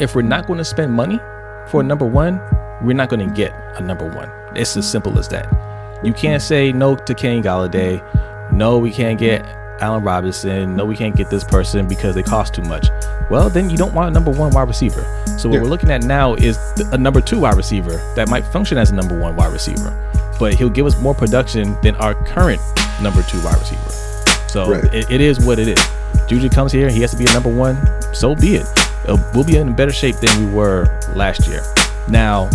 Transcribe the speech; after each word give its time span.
if 0.00 0.14
we're 0.14 0.22
not 0.22 0.46
going 0.46 0.58
to 0.58 0.64
spend 0.64 0.92
money 0.92 1.18
for 1.68 1.80
a 1.80 1.84
number 1.84 2.06
one, 2.06 2.40
we're 2.82 2.94
not 2.94 3.08
going 3.08 3.26
to 3.28 3.34
get 3.34 3.52
a 3.76 3.82
number 3.82 4.08
one. 4.08 4.30
It's 4.56 4.76
as 4.76 4.90
simple 4.90 5.18
as 5.18 5.28
that. 5.28 5.46
You 6.02 6.12
can't 6.12 6.42
say 6.42 6.72
no 6.72 6.96
to 6.96 7.14
Kenny 7.14 7.42
Golladay. 7.42 8.02
No, 8.52 8.78
we 8.78 8.90
can't 8.90 9.18
get 9.18 9.44
Allen 9.80 10.02
Robinson. 10.02 10.74
No, 10.76 10.84
we 10.86 10.96
can't 10.96 11.14
get 11.14 11.28
this 11.30 11.44
person 11.44 11.86
because 11.86 12.14
they 12.14 12.22
cost 12.22 12.54
too 12.54 12.62
much. 12.62 12.88
Well, 13.30 13.48
then 13.50 13.68
you 13.70 13.76
don't 13.76 13.92
want 13.94 14.08
a 14.08 14.12
number 14.12 14.30
one 14.30 14.50
wide 14.50 14.68
receiver. 14.68 15.04
So 15.38 15.48
what 15.48 15.56
Yeah. 15.56 15.62
we're 15.62 15.68
looking 15.68 15.90
at 15.90 16.02
now 16.02 16.34
is 16.34 16.58
a 16.92 16.98
number 16.98 17.20
two 17.20 17.40
wide 17.40 17.56
receiver 17.56 18.00
that 18.16 18.28
might 18.28 18.44
function 18.46 18.78
as 18.78 18.90
a 18.90 18.94
number 18.94 19.18
one 19.18 19.36
wide 19.36 19.52
receiver, 19.52 19.94
but 20.38 20.54
he'll 20.54 20.70
give 20.70 20.86
us 20.86 20.98
more 21.00 21.14
production 21.14 21.76
than 21.82 21.94
our 21.96 22.14
current 22.14 22.60
number 23.02 23.22
two 23.22 23.42
wide 23.44 23.58
receiver. 23.58 23.90
So 24.48 24.70
Right. 24.72 24.84
it, 24.92 25.10
it 25.10 25.20
is 25.20 25.38
what 25.44 25.58
it 25.58 25.68
is. 25.68 25.86
Juju 26.26 26.48
comes 26.48 26.72
here, 26.72 26.88
he 26.90 27.00
has 27.02 27.10
to 27.12 27.16
be 27.16 27.24
a 27.26 27.32
number 27.32 27.50
one. 27.50 27.76
So 28.12 28.34
be 28.34 28.56
it. 28.56 28.66
Uh, 29.10 29.16
we'll 29.34 29.44
be 29.44 29.56
in 29.56 29.74
better 29.74 29.92
shape 29.92 30.14
than 30.16 30.46
we 30.46 30.54
were 30.54 30.86
last 31.16 31.48
year. 31.48 31.62
Now, 32.08 32.48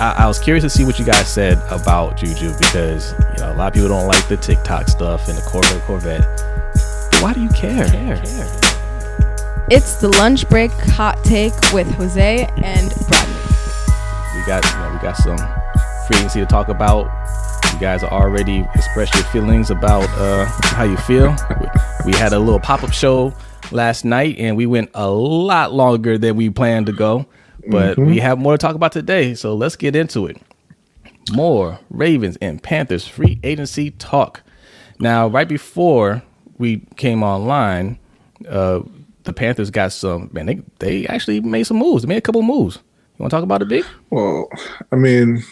I, 0.00 0.16
I 0.18 0.26
was 0.26 0.40
curious 0.40 0.64
to 0.64 0.70
see 0.70 0.84
what 0.84 0.98
you 0.98 1.04
guys 1.04 1.32
said 1.32 1.62
about 1.70 2.16
Juju 2.16 2.52
because 2.58 3.12
you 3.12 3.44
know 3.44 3.52
a 3.52 3.54
lot 3.54 3.68
of 3.68 3.74
people 3.74 3.88
don't 3.88 4.08
like 4.08 4.26
the 4.26 4.36
TikTok 4.36 4.88
stuff 4.88 5.28
and 5.28 5.38
the 5.38 5.42
Corvette 5.42 5.82
Corvette. 5.82 6.24
Why 7.22 7.32
do 7.32 7.40
you 7.40 7.48
care? 7.50 7.86
It's 9.70 10.00
the 10.00 10.08
lunch 10.18 10.48
break 10.48 10.72
hot 10.72 11.22
take 11.22 11.54
with 11.72 11.88
Jose 11.92 12.50
and 12.64 12.92
Rodney. 13.08 13.34
We 14.34 14.44
got 14.46 14.64
you 14.64 14.78
know, 14.78 14.90
we 14.92 14.98
got 15.00 15.16
some 15.16 15.38
free 16.08 16.16
agency 16.16 16.40
to 16.40 16.46
talk 16.46 16.68
about. 16.68 17.08
You 17.72 17.78
guys 17.78 18.02
already 18.02 18.66
expressed 18.74 19.14
your 19.14 19.24
feelings 19.24 19.70
about 19.70 20.08
uh, 20.18 20.46
how 20.62 20.82
you 20.82 20.96
feel. 20.96 21.36
We, 21.60 21.66
we 22.06 22.12
had 22.18 22.32
a 22.32 22.38
little 22.38 22.60
pop 22.60 22.82
up 22.82 22.92
show 22.92 23.32
last 23.72 24.04
night, 24.04 24.36
and 24.38 24.56
we 24.56 24.66
went 24.66 24.90
a 24.94 25.08
lot 25.10 25.72
longer 25.72 26.18
than 26.18 26.36
we 26.36 26.50
planned 26.50 26.86
to 26.86 26.92
go. 26.92 27.26
But 27.68 27.98
we 27.98 28.18
have 28.20 28.38
more 28.38 28.52
to 28.54 28.58
talk 28.58 28.76
about 28.76 28.92
today, 28.92 29.34
so 29.34 29.54
let's 29.54 29.74
get 29.74 29.96
into 29.96 30.26
it. 30.26 30.40
More 31.32 31.80
Ravens 31.90 32.36
and 32.40 32.62
Panthers 32.62 33.06
free 33.06 33.40
agency 33.42 33.90
talk. 33.90 34.42
Now, 35.00 35.26
right 35.26 35.48
before 35.48 36.22
we 36.58 36.86
came 36.96 37.24
online, 37.24 37.98
uh, 38.48 38.82
the 39.24 39.32
Panthers 39.32 39.70
got 39.70 39.92
some 39.92 40.30
man. 40.32 40.46
They 40.46 40.62
they 40.78 41.06
actually 41.08 41.40
made 41.40 41.64
some 41.64 41.78
moves. 41.78 42.02
They 42.02 42.08
made 42.08 42.18
a 42.18 42.22
couple 42.22 42.42
moves. 42.42 42.76
You 42.76 43.22
want 43.22 43.30
to 43.30 43.36
talk 43.36 43.44
about 43.44 43.62
it, 43.62 43.68
big? 43.68 43.84
Well, 44.10 44.48
I 44.92 44.96
mean, 44.96 45.42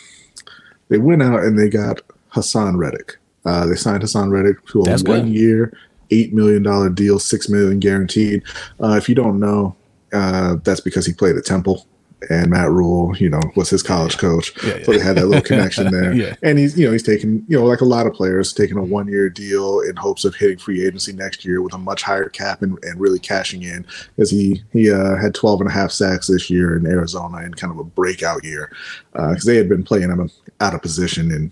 they 0.89 0.99
went 0.99 1.23
out 1.23 1.43
and 1.43 1.59
they 1.59 1.69
got 1.69 2.01
Hassan 2.29 2.77
Reddick. 2.77 3.17
Uh, 3.45 3.67
they 3.67 3.75
signed 3.75 4.03
Hassan 4.03 4.31
Reddick 4.31 4.65
to 4.67 4.83
a 4.83 4.85
That's 4.85 5.03
good. 5.03 5.23
one 5.23 5.33
year, 5.33 5.77
eight 6.11 6.33
million 6.33 6.63
dollar 6.63 6.89
deal, 6.89 7.19
six 7.19 7.49
million 7.49 7.81
guaranteed. 7.81 8.43
Uh, 8.83 8.97
if 8.97 9.09
you 9.09 9.15
don't 9.15 9.39
know, 9.39 9.77
uh, 10.13 10.57
that's 10.65 10.81
because 10.81 11.07
he 11.07 11.13
played 11.13 11.37
at 11.37 11.45
Temple. 11.45 11.87
And 12.31 12.49
Matt 12.49 12.71
Rhule, 12.71 13.15
you 13.19 13.29
know, 13.29 13.41
was 13.55 13.69
his 13.69 13.83
college 13.83 14.17
coach, 14.17 14.53
Yeah, 14.65 14.83
so 14.83 14.93
they 14.93 14.99
had 14.99 15.17
that 15.17 15.27
little 15.27 15.43
connection 15.43 15.91
there. 15.91 16.15
Yeah. 16.15 16.37
And 16.43 16.59
he's, 16.59 16.79
you 16.79 16.87
know, 16.87 16.93
he's 16.93 17.03
taking, 17.03 17.45
you 17.49 17.59
know, 17.59 17.67
like 17.67 17.81
a 17.83 17.85
lot 17.85 18.07
of 18.07 18.15
players, 18.15 18.53
taking 18.53 18.79
a 18.79 18.83
one-year 18.83 19.29
deal 19.29 19.81
in 19.81 19.97
hopes 19.97 20.25
of 20.25 20.35
hitting 20.35 20.59
free 20.59 20.87
agency 20.87 21.13
next 21.13 21.45
year 21.45 21.61
with 21.61 21.75
a 21.75 21.79
much 21.79 22.03
higher 22.03 22.29
cap 22.29 22.63
and, 22.63 22.79
and 22.83 22.99
really 22.99 23.19
cashing 23.19 23.63
in. 23.63 23.85
Because 24.17 24.31
he 24.31 24.63
he 24.73 24.91
uh, 24.91 25.17
had 25.17 25.35
12 25.35 25.63
and 25.63 25.69
a 25.69 25.73
half 25.73 25.91
sacks 25.91 26.29
this 26.29 26.49
year 26.49 26.77
in 26.77 26.87
Arizona 26.87 27.43
in 27.43 27.53
kind 27.53 27.73
of 27.73 27.79
a 27.79 27.85
breakout 27.85 28.45
year, 28.45 28.71
because 29.13 29.45
they 29.45 29.57
had 29.57 29.69
been 29.69 29.83
playing 29.83 30.09
him 30.09 30.31
out 30.61 30.75
of 30.75 30.81
position 30.81 31.31
and 31.31 31.51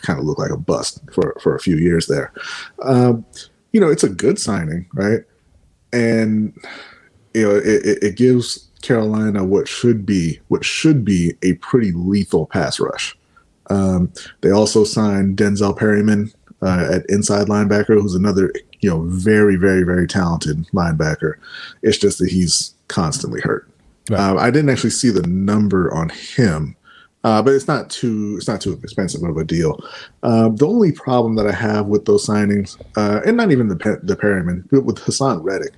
kind 0.00 0.18
of 0.18 0.24
looked 0.24 0.40
like 0.40 0.50
a 0.52 0.56
bust 0.56 1.00
for 1.12 1.36
for 1.42 1.54
a 1.54 1.60
few 1.60 1.76
years 1.76 2.06
there. 2.06 2.32
Um, 2.82 3.24
you 3.74 3.80
know, 3.80 3.90
it's 3.90 4.04
a 4.04 4.08
good 4.08 4.38
signing, 4.38 4.86
right? 4.94 5.20
And 5.92 6.56
you 7.34 7.42
know, 7.42 7.56
it, 7.56 8.02
it, 8.02 8.16
gives 8.16 8.70
Carolina 8.82 9.44
what 9.44 9.66
should 9.66 10.06
be 10.06 10.40
what 10.46 10.64
should 10.64 11.04
be 11.04 11.34
a 11.42 11.54
pretty 11.54 11.90
lethal 11.90 12.46
pass 12.46 12.78
rush. 12.78 13.18
Um, 13.70 14.12
they 14.42 14.52
also 14.52 14.84
signed 14.84 15.36
Denzel 15.36 15.76
Perryman 15.76 16.32
uh, 16.62 16.88
at 16.92 17.10
inside 17.10 17.48
linebacker, 17.48 18.00
who's 18.00 18.14
another 18.14 18.52
you 18.78 18.88
know 18.88 19.02
very 19.08 19.56
very 19.56 19.82
very 19.82 20.06
talented 20.06 20.68
linebacker. 20.68 21.34
It's 21.82 21.98
just 21.98 22.20
that 22.20 22.30
he's 22.30 22.74
constantly 22.86 23.40
hurt. 23.40 23.68
Right. 24.08 24.20
Uh, 24.20 24.36
I 24.36 24.50
didn't 24.52 24.70
actually 24.70 24.90
see 24.90 25.10
the 25.10 25.26
number 25.26 25.92
on 25.92 26.10
him, 26.10 26.76
uh, 27.24 27.42
but 27.42 27.54
it's 27.54 27.66
not 27.66 27.90
too 27.90 28.34
it's 28.36 28.46
not 28.46 28.60
too 28.60 28.78
expensive 28.82 29.22
of 29.22 29.36
a 29.36 29.44
deal. 29.44 29.78
Um, 30.22 30.56
the 30.56 30.68
only 30.68 30.92
problem 30.92 31.34
that 31.36 31.46
I 31.46 31.52
have 31.52 31.86
with 31.86 32.04
those 32.04 32.26
signings, 32.26 32.80
uh, 32.96 33.20
and 33.26 33.36
not 33.36 33.50
even 33.50 33.68
the 33.68 34.00
the 34.02 34.14
Perryman, 34.14 34.68
but 34.70 34.84
with 34.84 34.98
Hassan 34.98 35.42
Reddick, 35.42 35.72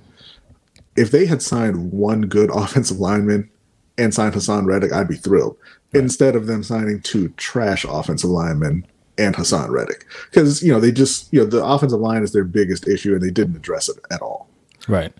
if 0.95 1.11
they 1.11 1.25
had 1.25 1.41
signed 1.41 1.91
one 1.91 2.21
good 2.21 2.49
offensive 2.53 2.99
lineman 2.99 3.49
and 3.97 4.13
signed 4.13 4.33
Hassan 4.33 4.65
Reddick, 4.65 4.91
I'd 4.91 5.07
be 5.07 5.15
thrilled. 5.15 5.57
Instead 5.93 6.35
of 6.35 6.47
them 6.47 6.63
signing 6.63 7.01
two 7.01 7.29
trash 7.29 7.85
offensive 7.85 8.29
linemen 8.29 8.85
and 9.17 9.35
Hassan 9.35 9.71
Reddick, 9.71 10.05
because 10.29 10.61
you 10.61 10.71
know 10.71 10.81
they 10.81 10.91
just 10.91 11.31
you 11.31 11.39
know 11.39 11.45
the 11.45 11.65
offensive 11.65 12.01
line 12.01 12.23
is 12.23 12.33
their 12.33 12.43
biggest 12.43 12.87
issue, 12.87 13.13
and 13.13 13.21
they 13.21 13.31
didn't 13.31 13.55
address 13.55 13.87
it 13.87 13.97
at 14.11 14.21
all. 14.21 14.49
Right. 14.89 15.13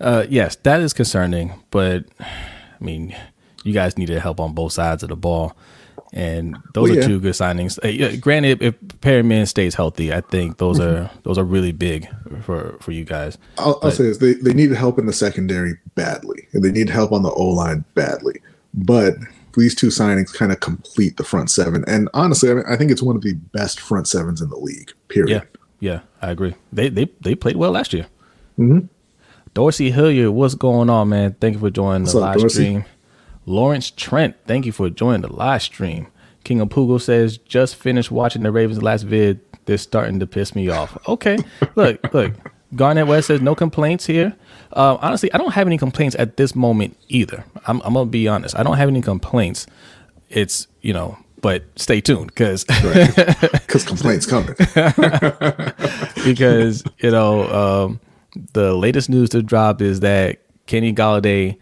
Uh, 0.00 0.26
yes, 0.28 0.56
that 0.62 0.80
is 0.80 0.92
concerning, 0.92 1.52
but 1.70 2.06
I 2.20 2.84
mean, 2.84 3.16
you 3.64 3.72
guys 3.72 3.96
needed 3.98 4.18
help 4.20 4.40
on 4.40 4.52
both 4.54 4.72
sides 4.72 5.02
of 5.02 5.08
the 5.08 5.16
ball, 5.16 5.56
and 6.12 6.56
those 6.74 6.90
Well, 6.90 6.98
are 6.98 7.02
two 7.02 7.20
good 7.20 7.34
signings. 7.34 7.78
Uh, 7.82 8.16
granted, 8.20 8.62
if 8.62 8.74
Perryman 9.00 9.46
stays 9.46 9.74
healthy, 9.74 10.12
I 10.12 10.20
think 10.20 10.58
those 10.58 10.78
Mm-hmm. 10.78 11.04
are 11.06 11.10
those 11.22 11.38
are 11.38 11.44
really 11.44 11.72
big 11.72 12.08
for 12.42 12.76
for 12.80 12.92
you 12.92 13.04
guys. 13.04 13.38
I'll, 13.58 13.78
I'll 13.82 13.90
say 13.90 14.04
this: 14.04 14.18
they 14.18 14.34
they 14.34 14.52
needed 14.52 14.76
help 14.76 14.98
in 14.98 15.06
the 15.06 15.12
secondary 15.12 15.78
badly, 15.94 16.48
and 16.52 16.62
they 16.62 16.70
need 16.72 16.90
help 16.90 17.12
on 17.12 17.22
the 17.22 17.30
O 17.30 17.46
line 17.48 17.84
badly. 17.94 18.40
But 18.74 19.14
these 19.56 19.74
two 19.74 19.88
signings 19.88 20.32
kind 20.32 20.50
of 20.50 20.60
complete 20.60 21.16
the 21.18 21.24
front 21.24 21.50
seven, 21.50 21.84
and 21.86 22.08
honestly, 22.14 22.50
I, 22.50 22.54
mean, 22.54 22.64
I 22.68 22.76
think 22.76 22.90
it's 22.90 23.02
one 23.02 23.16
of 23.16 23.22
the 23.22 23.34
best 23.52 23.80
front 23.80 24.08
sevens 24.08 24.40
in 24.40 24.48
the 24.48 24.56
league. 24.56 24.92
Period. 25.08 25.28
Yeah, 25.80 25.90
yeah, 25.92 26.00
I 26.22 26.30
agree. 26.30 26.54
They 26.72 26.88
they 26.88 27.08
they 27.20 27.34
played 27.34 27.56
well 27.56 27.70
last 27.72 27.92
year. 27.92 28.06
Mhm. 28.58 28.88
Dorsey 29.54 29.90
Hilliard, 29.90 30.30
what's 30.30 30.54
going 30.54 30.88
on, 30.88 31.10
man? 31.10 31.36
Thank 31.38 31.54
you 31.54 31.60
for 31.60 31.68
joining 31.68 32.02
What's 32.04 32.14
the 32.14 32.20
up, 32.20 32.22
live 32.36 32.40
Dorsey? 32.40 32.54
stream. 32.54 32.84
Lawrence 33.46 33.90
Trent, 33.90 34.36
thank 34.46 34.66
you 34.66 34.72
for 34.72 34.88
joining 34.88 35.22
the 35.22 35.32
live 35.32 35.62
stream. 35.62 36.08
King 36.44 36.60
of 36.60 36.70
Pugo 36.70 36.98
says, 36.98 37.38
just 37.38 37.76
finished 37.76 38.10
watching 38.10 38.42
the 38.42 38.52
Ravens 38.52 38.82
last 38.82 39.02
vid. 39.02 39.40
They're 39.64 39.78
starting 39.78 40.18
to 40.20 40.26
piss 40.26 40.54
me 40.54 40.68
off. 40.68 40.96
Okay, 41.08 41.38
look, 41.76 42.12
look. 42.12 42.32
Garnett 42.74 43.06
West 43.06 43.26
says 43.26 43.40
no 43.42 43.54
complaints 43.54 44.06
here. 44.06 44.34
Uh, 44.72 44.96
honestly, 45.00 45.32
I 45.32 45.38
don't 45.38 45.52
have 45.52 45.66
any 45.66 45.76
complaints 45.76 46.16
at 46.18 46.36
this 46.38 46.56
moment 46.56 46.96
either. 47.08 47.44
I'm, 47.66 47.82
I'm 47.82 47.92
gonna 47.94 48.06
be 48.06 48.26
honest. 48.28 48.56
I 48.58 48.62
don't 48.62 48.78
have 48.78 48.88
any 48.88 49.02
complaints. 49.02 49.66
It's 50.30 50.66
you 50.80 50.94
know, 50.94 51.18
but 51.42 51.64
stay 51.76 52.00
tuned 52.00 52.28
because 52.28 52.64
because 52.64 53.84
complaints 53.86 54.24
coming. 54.24 54.54
because 56.24 56.82
you 56.98 57.10
know 57.10 57.46
um, 57.52 58.00
the 58.54 58.74
latest 58.74 59.10
news 59.10 59.28
to 59.30 59.42
drop 59.42 59.82
is 59.82 60.00
that 60.00 60.38
Kenny 60.66 60.94
Golladay 60.94 61.58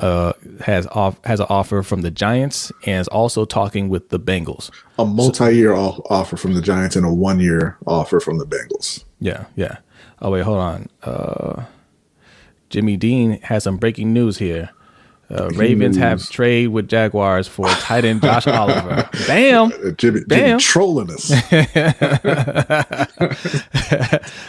uh, 0.00 0.32
has 0.60 0.86
off 0.88 1.18
has 1.24 1.40
an 1.40 1.46
offer 1.48 1.82
from 1.82 2.02
the 2.02 2.10
Giants 2.10 2.70
and 2.84 3.00
is 3.00 3.08
also 3.08 3.44
talking 3.44 3.88
with 3.88 4.08
the 4.10 4.18
Bengals. 4.20 4.70
a 4.98 5.04
multi-year 5.04 5.74
off- 5.74 6.00
offer 6.10 6.36
from 6.36 6.54
the 6.54 6.62
Giants 6.62 6.96
and 6.96 7.04
a 7.06 7.12
one-year 7.12 7.76
offer 7.86 8.20
from 8.20 8.38
the 8.38 8.46
Bengals. 8.46 9.04
Yeah, 9.20 9.44
yeah. 9.56 9.78
Oh 10.22 10.30
wait, 10.30 10.42
hold 10.44 10.58
on. 10.58 10.88
Uh, 11.02 11.64
Jimmy 12.70 12.96
Dean 12.96 13.40
has 13.42 13.64
some 13.64 13.76
breaking 13.76 14.12
news 14.12 14.38
here. 14.38 14.70
Uh, 15.28 15.48
Ravens 15.56 15.96
have 15.96 16.18
news. 16.18 16.30
trade 16.30 16.68
with 16.68 16.88
Jaguars 16.88 17.48
for 17.48 17.66
tight 17.68 18.04
end 18.04 18.22
Josh 18.22 18.46
Oliver. 18.62 19.08
Bam. 19.26 19.72
Uh, 19.72 19.90
Jimmy, 19.92 20.20
Jimmy 20.20 20.24
Bam. 20.26 20.58
trolling 20.60 21.10
us. 21.10 21.30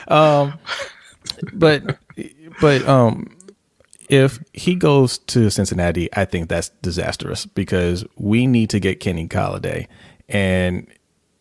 Um, 0.07 0.53
but 1.53 1.97
but 2.61 2.88
um 2.88 3.27
if 4.07 4.39
he 4.54 4.75
goes 4.75 5.18
to 5.19 5.50
Cincinnati, 5.50 6.09
I 6.15 6.25
think 6.25 6.50
that's 6.50 6.69
disastrous 6.81 7.45
because 7.45 8.06
we 8.15 8.48
need 8.48 8.69
to 8.71 8.80
get 8.80 9.00
Kenny 9.00 9.27
Golladay, 9.27 9.88
and 10.30 10.88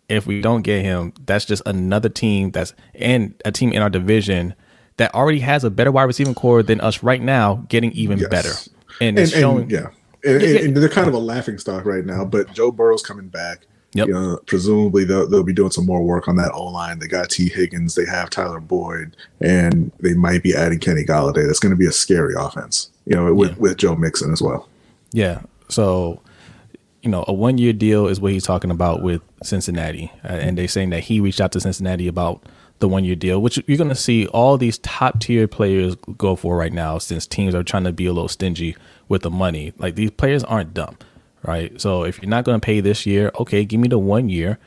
if 0.09 0.27
we 0.27 0.41
don't 0.41 0.63
get 0.63 0.83
him, 0.83 1.13
that's 1.25 1.45
just 1.45 1.63
another 1.67 2.09
team 2.09 2.51
that's 2.51 2.73
and 2.95 3.35
a 3.45 3.53
team 3.53 3.73
in 3.73 3.83
our 3.83 3.91
division 3.91 4.55
that 4.99 5.15
already 5.15 5.41
has 5.41 5.65
a 5.65 5.71
better 5.71 5.93
wide 5.93 6.05
receiving 6.05 6.35
corps 6.35 6.63
than 6.63 6.81
us 6.81 7.03
right 7.03 7.21
now, 7.21 7.65
getting 7.69 7.93
even 7.93 8.19
Yes. 8.19 8.29
better, 8.29 8.53
and, 9.01 9.11
and, 9.11 9.19
it's 9.19 9.33
showing. 9.33 9.63
and 9.63 9.71
yeah, 9.71 9.87
and, 10.25 10.43
and 10.43 10.77
they're 10.77 10.89
kind 10.89 11.09
of 11.09 11.15
a 11.15 11.19
laughing 11.19 11.59
stock 11.59 11.85
right 11.85 12.05
now. 12.05 12.25
But 12.25 12.53
Joe 12.53 12.71
Burrow's 12.71 13.03
coming 13.03 13.29
back. 13.29 13.67
Yep. 13.97 14.09
You 14.09 14.15
know, 14.15 14.39
presumably 14.47 15.05
they'll, 15.05 15.29
they'll 15.29 15.43
be 15.43 15.53
doing 15.53 15.71
some 15.71 15.87
more 15.87 16.03
work 16.03 16.29
on 16.29 16.37
that 16.37 16.53
O 16.53 16.65
line. 16.65 16.99
They 16.99 17.07
got 17.09 17.31
Tee 17.31 17.49
Higgins, 17.49 17.95
they 17.95 18.05
have 18.07 18.31
Tyler 18.31 18.61
Boyd, 18.61 19.17
and 19.41 19.91
they 20.01 20.15
might 20.15 20.43
be 20.43 20.55
adding 20.55 20.79
Kenny 20.79 21.05
Golladay. 21.05 21.47
That's 21.47 21.59
going 21.61 21.71
to 21.71 21.77
be 21.79 21.87
a 21.87 21.93
scary 21.93 22.35
offense. 22.37 22.91
You 23.07 23.17
know, 23.17 23.33
with, 23.35 23.51
Yeah. 23.51 23.57
with 23.59 23.77
Joe 23.77 23.97
Mixon 23.97 24.33
as 24.33 24.43
well. 24.43 24.69
Yeah. 25.13 25.43
So, 25.69 26.21
you 27.03 27.11
know, 27.11 27.25
a 27.29 27.33
one 27.33 27.57
year 27.59 27.73
deal 27.73 28.07
is 28.09 28.21
what 28.21 28.33
he's 28.33 28.45
talking 28.45 28.71
about 28.71 29.03
with 29.03 29.23
Cincinnati. 29.43 30.11
Uh, 30.25 30.29
and 30.33 30.59
they're 30.59 30.67
saying 30.69 30.91
that 30.91 31.05
he 31.05 31.21
reached 31.21 31.41
out 31.41 31.53
to 31.53 31.61
Cincinnati 31.61 32.09
about 32.09 32.43
the 32.79 32.89
one 32.89 33.05
year 33.05 33.15
deal, 33.15 33.41
which 33.41 33.63
you're 33.67 33.79
going 33.79 33.89
to 33.89 33.95
see 33.95 34.27
all 34.29 34.59
these 34.59 34.79
top 34.79 35.21
tier 35.21 35.49
players 35.49 35.95
go 36.19 36.37
for 36.37 36.57
right 36.57 36.73
now 36.73 36.99
since 36.99 37.27
teams 37.27 37.55
are 37.55 37.63
trying 37.63 37.85
to 37.85 37.93
be 37.93 38.07
a 38.07 38.13
little 38.13 38.29
stingy 38.29 38.77
with 39.09 39.23
the 39.23 39.31
money. 39.31 39.73
Like 39.79 39.95
these 39.95 40.11
players 40.11 40.45
aren't 40.45 40.75
dumb, 40.75 40.99
right? 41.47 41.81
So 41.81 42.05
if 42.05 42.21
you're 42.21 42.31
not 42.31 42.45
going 42.45 42.61
to 42.61 42.65
pay 42.65 42.81
this 42.81 43.07
year, 43.07 43.31
okay, 43.41 43.65
give 43.65 43.81
me 43.81 43.89
the 43.89 43.99
one 43.99 44.29
year. 44.29 44.59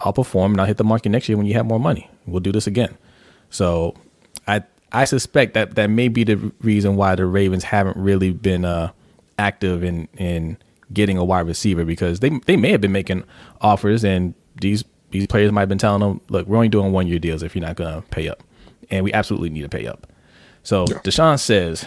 I'll 0.00 0.12
perform 0.12 0.52
and 0.52 0.60
I'll 0.60 0.66
hit 0.66 0.78
the 0.78 0.84
market 0.84 1.10
next 1.10 1.28
year 1.28 1.36
when 1.36 1.46
you 1.46 1.54
have 1.54 1.66
more 1.66 1.80
money. 1.80 2.10
We'll 2.26 2.40
do 2.40 2.52
this 2.52 2.66
again. 2.66 2.96
So 3.50 3.94
I 4.46 4.62
I 4.92 5.04
suspect 5.04 5.54
that 5.54 5.74
that 5.74 5.90
may 5.90 6.08
be 6.08 6.24
the 6.24 6.36
reason 6.62 6.96
why 6.96 7.14
the 7.14 7.26
Ravens 7.26 7.64
haven't 7.64 7.96
really 7.96 8.32
been 8.32 8.64
uh, 8.64 8.92
active 9.38 9.84
in 9.84 10.08
in 10.16 10.56
getting 10.92 11.18
a 11.18 11.24
wide 11.24 11.46
receiver 11.46 11.84
because 11.84 12.20
they 12.20 12.30
they 12.46 12.56
may 12.56 12.70
have 12.70 12.80
been 12.80 12.92
making 12.92 13.24
offers 13.60 14.04
and 14.04 14.34
these 14.60 14.84
these 15.10 15.26
players 15.26 15.52
might 15.52 15.62
have 15.62 15.68
been 15.68 15.78
telling 15.78 16.00
them, 16.00 16.20
look, 16.28 16.46
we're 16.46 16.56
only 16.56 16.68
doing 16.68 16.92
one 16.92 17.06
year 17.06 17.18
deals 17.18 17.42
if 17.42 17.54
you're 17.54 17.64
not 17.64 17.76
going 17.76 18.00
to 18.00 18.08
pay 18.08 18.28
up, 18.28 18.42
and 18.90 19.04
we 19.04 19.12
absolutely 19.12 19.50
need 19.50 19.62
to 19.62 19.68
pay 19.68 19.86
up. 19.86 20.06
So 20.62 20.86
yeah. 20.88 20.98
Deshaun 20.98 21.38
says, 21.38 21.84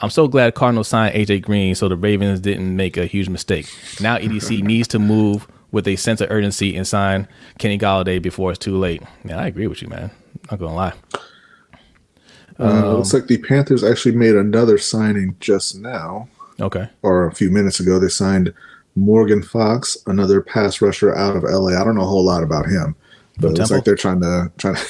I'm 0.00 0.10
so 0.10 0.28
glad 0.28 0.54
Cardinals 0.54 0.88
signed 0.88 1.14
AJ 1.14 1.42
Green 1.42 1.74
so 1.74 1.88
the 1.88 1.96
Ravens 1.96 2.40
didn't 2.40 2.74
make 2.74 2.96
a 2.96 3.06
huge 3.06 3.28
mistake. 3.28 3.66
Now 4.00 4.16
EDC 4.16 4.62
needs 4.64 4.88
to 4.88 4.98
move 4.98 5.46
with 5.72 5.86
a 5.86 5.96
sense 5.96 6.20
of 6.20 6.30
urgency 6.30 6.76
and 6.76 6.86
sign 6.86 7.28
Kenny 7.58 7.78
Golladay 7.78 8.20
before 8.20 8.50
it's 8.50 8.58
too 8.58 8.76
late. 8.76 9.02
Yeah, 9.24 9.38
I 9.38 9.46
agree 9.46 9.66
with 9.66 9.82
you, 9.82 9.88
man. 9.88 10.10
Not 10.50 10.60
gonna 10.60 10.74
lie. 10.74 10.94
Uh, 12.58 12.64
um, 12.64 12.84
looks 12.96 13.14
like 13.14 13.26
the 13.26 13.38
Panthers 13.38 13.84
actually 13.84 14.14
made 14.14 14.34
another 14.34 14.78
signing 14.78 15.36
just 15.40 15.76
now. 15.76 16.28
Okay. 16.60 16.88
Or 17.02 17.26
a 17.26 17.34
few 17.34 17.50
minutes 17.50 17.80
ago, 17.80 17.98
they 17.98 18.08
signed 18.08 18.52
Morgan 18.96 19.42
Fox, 19.42 19.96
another 20.06 20.40
pass 20.40 20.82
rusher 20.82 21.14
out 21.14 21.36
of 21.36 21.42
LA. 21.44 21.80
I 21.80 21.84
don't 21.84 21.94
know 21.94 22.02
a 22.02 22.06
whole 22.06 22.24
lot 22.24 22.42
about 22.42 22.66
him, 22.66 22.96
but 23.38 23.58
it's 23.58 23.70
like 23.70 23.84
they're 23.84 23.96
trying 23.96 24.20
to 24.20 24.50
trying 24.58 24.74
to 24.74 24.82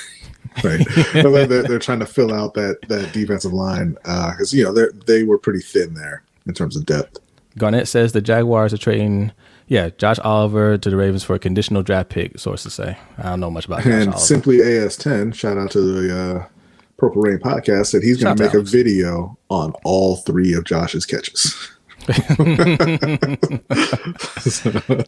right. 0.64 0.86
they're, 1.12 1.62
they're, 1.62 1.78
trying 1.78 2.00
to 2.00 2.06
fill 2.06 2.32
out 2.32 2.54
that 2.54 2.78
that 2.88 3.12
defensive 3.12 3.52
line 3.52 3.92
because 4.02 4.52
uh, 4.52 4.56
you 4.56 4.64
know 4.64 4.72
they 4.72 4.86
they 5.06 5.22
were 5.22 5.38
pretty 5.38 5.60
thin 5.60 5.94
there 5.94 6.22
in 6.46 6.54
terms 6.54 6.76
of 6.76 6.86
depth. 6.86 7.18
Garnett 7.58 7.88
says 7.88 8.12
the 8.12 8.20
Jaguars 8.20 8.72
are 8.72 8.78
trading, 8.78 9.32
yeah, 9.66 9.90
Josh 9.98 10.18
Oliver 10.20 10.78
to 10.78 10.90
the 10.90 10.96
Ravens 10.96 11.24
for 11.24 11.34
a 11.34 11.38
conditional 11.38 11.82
draft 11.82 12.10
pick. 12.10 12.38
Sources 12.38 12.74
say 12.74 12.96
I 13.18 13.22
don't 13.22 13.40
know 13.40 13.50
much 13.50 13.66
about. 13.66 13.78
Josh 13.78 13.92
and 13.92 14.08
Oliver. 14.08 14.18
simply 14.18 14.58
AS10, 14.58 15.34
shout 15.34 15.58
out 15.58 15.70
to 15.72 15.80
the 15.80 16.18
uh, 16.18 16.46
Purple 16.96 17.22
Rain 17.22 17.38
podcast, 17.38 17.92
that 17.92 18.02
he's 18.02 18.22
going 18.22 18.36
to 18.36 18.42
make 18.42 18.54
a 18.54 18.62
video 18.62 19.38
on 19.48 19.72
all 19.84 20.16
three 20.16 20.54
of 20.54 20.64
Josh's 20.64 21.06
catches. 21.06 21.54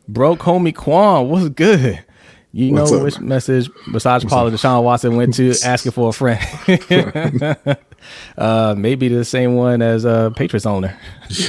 Broke 0.09 0.41
homie 0.41 0.75
Quan, 0.75 1.29
what's 1.29 1.49
good? 1.51 2.05
You 2.55 2.73
know 2.73 2.85
up, 2.85 3.03
which 3.03 3.19
message 3.19 3.71
besides 3.93 4.27
Paula 4.27 4.51
Deshaun 4.51 4.83
Watson 4.83 5.17
went 5.17 5.35
to 5.35 5.55
asking 5.65 5.93
for 5.93 6.11
a 6.11 6.13
friend. 6.13 6.39
uh, 8.39 8.75
maybe 8.77 9.09
the 9.09 9.25
same 9.25 9.55
one 9.55 9.81
as 9.81 10.05
a 10.05 10.11
uh, 10.11 10.31
Patriots 10.31 10.67
owner. 10.67 10.99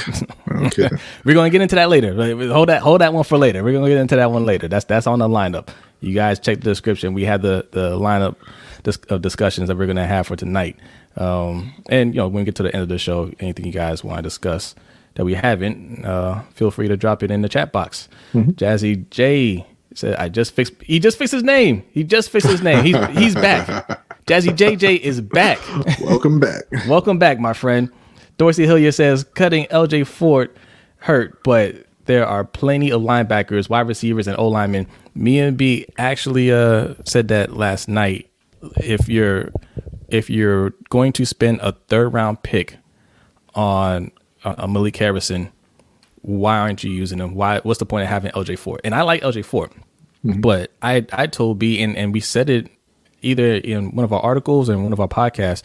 okay. 0.51 0.89
We're 1.25 1.33
gonna 1.35 1.49
get 1.49 1.61
into 1.61 1.75
that 1.75 1.89
later. 1.89 2.13
Hold 2.53 2.69
that 2.69 2.81
hold 2.81 3.01
that 3.01 3.13
one 3.13 3.25
for 3.25 3.37
later. 3.37 3.65
We're 3.65 3.73
gonna 3.73 3.89
get 3.89 3.97
into 3.97 4.15
that 4.15 4.31
one 4.31 4.45
later. 4.45 4.69
That's 4.69 4.85
that's 4.85 5.05
on 5.05 5.19
the 5.19 5.27
lineup. 5.27 5.67
You 5.99 6.13
guys 6.13 6.39
check 6.39 6.59
the 6.59 6.63
description. 6.63 7.13
We 7.13 7.25
have 7.25 7.41
the 7.41 7.67
the 7.71 7.99
lineup 7.99 8.37
of 9.09 9.21
discussions 9.21 9.67
that 9.67 9.77
we're 9.77 9.87
gonna 9.87 10.07
have 10.07 10.27
for 10.27 10.37
tonight. 10.37 10.77
Um, 11.17 11.73
and 11.89 12.15
you 12.15 12.21
know 12.21 12.27
when 12.27 12.41
we 12.41 12.45
get 12.45 12.55
to 12.55 12.63
the 12.63 12.73
end 12.73 12.81
of 12.81 12.89
the 12.89 12.97
show, 12.97 13.29
anything 13.41 13.65
you 13.65 13.73
guys 13.73 14.05
want 14.05 14.19
to 14.19 14.23
discuss 14.23 14.73
that 15.15 15.25
we 15.25 15.33
haven't, 15.33 16.05
uh, 16.05 16.41
feel 16.53 16.71
free 16.71 16.87
to 16.87 16.95
drop 16.95 17.23
it 17.23 17.29
in 17.29 17.41
the 17.41 17.49
chat 17.49 17.73
box. 17.73 18.07
Mm-hmm. 18.33 18.51
Jazzy 18.51 19.09
J 19.09 19.67
said, 19.97 20.15
"I 20.17 20.29
just 20.29 20.53
fixed. 20.53 20.73
He 20.81 20.99
just 20.99 21.17
fixed 21.17 21.33
his 21.33 21.43
name. 21.43 21.83
He 21.91 22.03
just 22.03 22.29
fixed 22.29 22.49
his 22.49 22.61
name. 22.61 22.83
He's 22.83 22.97
he's 23.17 23.35
back. 23.35 23.87
Jazzy 24.25 24.55
JJ 24.55 24.99
is 24.99 25.21
back. 25.21 25.59
Welcome 26.01 26.39
back. 26.39 26.63
Welcome 26.87 27.19
back, 27.19 27.39
my 27.39 27.53
friend." 27.53 27.89
Dorsey 28.37 28.65
Hillier 28.65 28.91
says, 28.91 29.23
"Cutting 29.23 29.65
LJ 29.65 30.07
Fort 30.07 30.55
hurt, 30.97 31.43
but 31.43 31.85
there 32.05 32.25
are 32.25 32.43
plenty 32.43 32.91
of 32.91 33.01
linebackers, 33.01 33.69
wide 33.69 33.87
receivers, 33.87 34.27
and 34.27 34.37
O 34.37 34.47
linemen." 34.47 34.87
Me 35.15 35.39
and 35.39 35.57
B 35.57 35.85
actually 35.97 36.51
uh, 36.51 36.95
said 37.05 37.27
that 37.29 37.55
last 37.55 37.87
night. 37.87 38.29
If 38.77 39.09
you're 39.09 39.51
if 40.09 40.29
you're 40.29 40.71
going 40.89 41.11
to 41.13 41.25
spend 41.25 41.59
a 41.61 41.73
third 41.87 42.09
round 42.13 42.43
pick 42.43 42.77
on 43.55 44.11
uh, 44.43 44.67
Malik 44.67 44.95
Harrison, 44.97 45.51
why 46.21 46.59
aren't 46.59 46.83
you 46.83 46.91
using 46.91 47.19
him? 47.19 47.35
Why? 47.35 47.59
What's 47.59 47.79
the 47.79 47.85
point 47.85 48.03
of 48.03 48.09
having 48.09 48.31
LJ 48.31 48.57
Fort? 48.59 48.81
And 48.83 48.95
I 48.95 49.01
like 49.01 49.21
LJ 49.21 49.43
Fort, 49.45 49.73
mm-hmm. 50.25 50.41
but 50.41 50.71
I 50.81 51.05
I 51.11 51.27
told 51.27 51.59
B 51.59 51.81
and 51.81 51.95
and 51.97 52.13
we 52.13 52.19
said 52.19 52.49
it 52.49 52.69
either 53.21 53.55
in 53.55 53.95
one 53.95 54.03
of 54.03 54.13
our 54.13 54.21
articles 54.21 54.69
and 54.69 54.83
one 54.83 54.93
of 54.93 54.99
our 54.99 55.07
podcasts. 55.07 55.63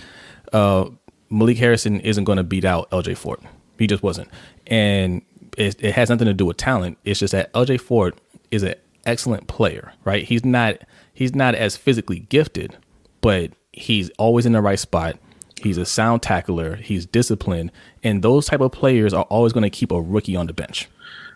Uh, 0.53 0.89
Malik 1.31 1.59
Harrison 1.59 2.01
isn't 2.01 2.25
going 2.25 2.39
to 2.39 2.45
beat 2.45 2.65
out 2.65 2.91
LJ 2.91 3.17
Fort. 3.17 3.43
He 3.79 3.87
just 3.87 4.03
wasn't, 4.03 4.29
and 4.67 5.23
it, 5.57 5.77
it 5.83 5.95
has 5.95 6.09
nothing 6.09 6.27
to 6.27 6.35
do 6.35 6.47
with 6.47 6.57
talent. 6.57 6.99
It's 7.05 7.21
just 7.21 7.33
that 7.33 7.53
LJ 7.53 7.81
Fort 7.81 8.19
is 8.51 8.63
an 8.63 8.75
excellent 9.05 9.47
player, 9.47 9.93
right? 10.05 10.25
He's 10.25 10.45
not 10.45 10.79
he's 11.13 11.35
not 11.35 11.55
as 11.55 11.77
physically 11.77 12.21
gifted, 12.21 12.77
but 13.21 13.53
he's 13.73 14.11
always 14.19 14.47
in 14.47 14.53
the 14.53 14.63
right 14.63 14.79
spot. 14.79 15.19
He's 15.61 15.77
a 15.77 15.85
sound 15.85 16.23
tackler. 16.23 16.77
He's 16.77 17.05
disciplined, 17.05 17.73
and 18.03 18.23
those 18.23 18.47
type 18.47 18.61
of 18.61 18.73
players 18.73 19.13
are 19.13 19.25
always 19.25 19.53
going 19.53 19.65
to 19.65 19.71
keep 19.71 19.91
a 19.91 20.01
rookie 20.01 20.37
on 20.37 20.47
the 20.47 20.53
bench. 20.53 20.89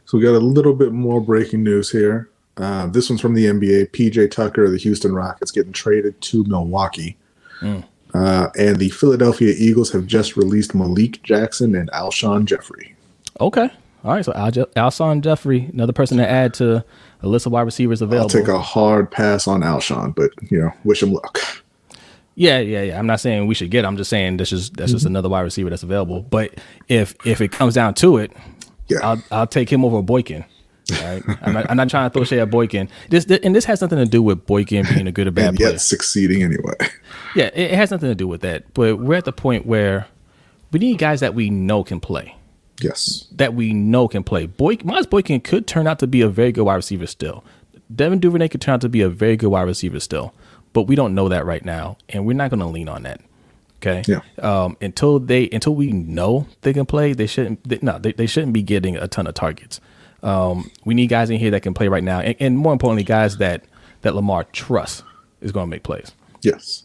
So 0.05 0.19
we 0.19 0.25
got 0.25 0.35
a 0.35 0.39
little 0.39 0.75
bit 0.75 0.93
more 0.93 1.21
breaking 1.21 1.63
news 1.63 1.91
here. 1.91 2.31
Uh, 2.57 2.87
this 2.87 3.09
one's 3.09 3.21
from 3.21 3.35
the 3.35 3.47
NBA. 3.47 3.91
PJ 3.91 4.31
Tucker, 4.31 4.65
of 4.65 4.73
the 4.73 4.79
Houston 4.79 5.15
Rockets, 5.15 5.51
getting 5.51 5.73
traded 5.73 6.21
to 6.21 6.45
Milwaukee. 6.45 7.17
Mm. 7.61 7.85
Uh, 8.15 8.49
and 8.59 8.77
the 8.77 8.91
Philadelphia 8.91 9.55
Eagles 9.57 9.91
have 9.93 10.07
just 10.07 10.37
released 10.37 10.75
Malik 10.75 11.23
Jackson 11.23 11.75
and 11.75 11.91
Alshon 11.93 12.45
Jeffery. 12.45 12.95
Okay. 13.41 13.71
All 14.05 14.13
right. 14.13 14.25
So 14.25 14.33
Al- 14.35 14.51
Alshon 14.51 15.23
Jeffery, 15.23 15.71
another 15.73 15.95
person 15.95 16.19
to 16.19 16.29
add 16.29 16.53
to 16.55 16.85
a 17.23 17.29
list 17.29 17.47
of 17.47 17.53
wide 17.53 17.63
receivers 17.63 18.03
available. 18.03 18.25
I'll 18.25 18.45
take 18.45 18.49
a 18.49 18.61
hard 18.61 19.11
pass 19.11 19.49
on 19.49 19.63
Alshon, 19.63 20.15
but, 20.15 20.31
you 20.51 20.61
know, 20.61 20.73
wish 20.85 21.03
him 21.03 21.13
luck. 21.13 21.41
Yeah, 22.35 22.59
yeah, 22.59 22.83
yeah. 22.83 22.99
I'm 22.99 23.07
not 23.07 23.21
saying 23.21 23.47
we 23.47 23.55
should 23.55 23.71
get. 23.71 23.85
I'm 23.85 23.97
just 23.97 24.09
saying 24.09 24.39
this 24.39 24.53
is 24.53 24.71
that's 24.71 24.91
mm-hmm. 24.91 24.97
just 24.97 25.07
another 25.07 25.29
wide 25.29 25.43
receiver 25.43 25.69
that's 25.69 25.83
available. 25.83 26.23
But 26.23 26.55
if 26.89 27.15
if 27.27 27.43
it 27.43 27.53
comes 27.53 27.75
down 27.75 27.93
to 27.95 28.17
it, 28.17 28.33
yeah, 28.89 28.99
I'll 29.03 29.23
I'll 29.31 29.47
take 29.47 29.71
him 29.71 29.85
over 29.85 30.01
Boykin. 30.01 30.45
Right? 30.93 31.23
I'm, 31.43 31.53
not, 31.53 31.71
I'm 31.71 31.77
not 31.77 31.91
trying 31.91 32.11
to 32.11 32.13
throw 32.13 32.25
shade 32.25 32.41
at 32.41 32.51
Boykin. 32.51 32.89
This, 33.09 33.25
and 33.27 33.55
this 33.55 33.65
has 33.67 33.81
nothing 33.81 33.99
to 33.99 34.07
do 34.07 34.23
with 34.23 34.47
Boykin 34.47 34.87
being 34.87 35.07
a 35.07 35.13
good 35.13 35.27
or 35.27 35.31
bad 35.33 35.49
and 35.49 35.57
player. 35.57 35.79
succeeding 35.79 36.43
anyway. 36.43 36.75
Yeah, 37.35 37.47
it, 37.55 37.71
it 37.71 37.75
has 37.77 37.91
nothing 37.91 38.11
to 38.11 38.15
do 38.15 38.29
with 38.29 38.43
that. 38.43 38.75
But 38.75 38.99
we're 38.99 39.17
at 39.17 39.25
the 39.25 39.33
point 39.33 39.65
where 39.65 40.07
we 40.71 40.81
need 40.81 40.99
guys 40.99 41.21
that 41.21 41.35
we 41.35 41.49
know 41.49 41.83
can 41.83 41.99
play. 41.99 42.37
Yes. 42.79 43.27
That 43.33 43.55
we 43.55 43.73
know 43.73 44.07
can 44.07 44.23
play. 44.23 44.45
Boy, 44.45 44.77
Miles 44.85 45.07
Boykin 45.07 45.41
could 45.41 45.67
turn 45.67 45.87
out 45.87 45.99
to 46.01 46.07
be 46.07 46.21
a 46.21 46.29
very 46.29 46.53
good 46.53 46.65
wide 46.65 46.75
receiver 46.75 47.07
still. 47.07 47.43
Devin 47.95 48.19
Duvernay 48.19 48.49
could 48.49 48.61
turn 48.61 48.75
out 48.75 48.81
to 48.83 48.91
be 48.91 49.01
a 49.01 49.09
very 49.09 49.39
good 49.39 49.49
wide 49.49 49.63
receiver 49.63 49.99
still 49.99 50.35
but 50.73 50.83
we 50.83 50.95
don't 50.97 51.15
know 51.15 51.29
that 51.29 51.45
right 51.45 51.65
now, 51.65 51.97
and 52.09 52.27
we're 52.27 52.37
not 52.37 52.51
going 52.51 52.61
to 52.61 52.67
lean 52.67 52.89
on 52.89 53.03
that. 53.03 53.21
Okay. 53.77 54.03
Yeah. 54.07 54.21
Um, 54.39 54.77
until 54.81 55.19
they 55.19 55.49
until 55.51 55.75
we 55.75 55.91
know 55.93 56.47
they 56.61 56.73
can 56.73 56.87
play, 56.87 57.13
they 57.15 57.27
shouldn't. 57.27 57.69
They, 57.69 57.79
no, 57.83 57.99
they, 57.99 58.13
they 58.13 58.27
shouldn't 58.27 58.53
be 58.53 58.63
getting 58.63 58.97
a 58.97 59.09
ton 59.09 59.27
of 59.27 59.35
targets. 59.35 59.81
Um, 60.23 60.71
we 60.85 60.95
need 60.95 61.09
guys 61.09 61.31
in 61.31 61.39
here 61.39 61.51
that 61.51 61.63
can 61.63 61.75
play 61.75 61.89
right 61.89 62.05
now, 62.05 62.21
and, 62.21 62.37
and 62.39 62.59
more 62.59 62.73
importantly, 62.73 63.05
guys 63.05 63.39
that 63.39 63.65
that 64.03 64.15
Lamar 64.15 64.45
trusts 64.45 65.03
is 65.41 65.53
going 65.53 65.67
to 65.67 65.71
make 65.71 65.83
plays. 65.83 66.13
Yes. 66.43 66.85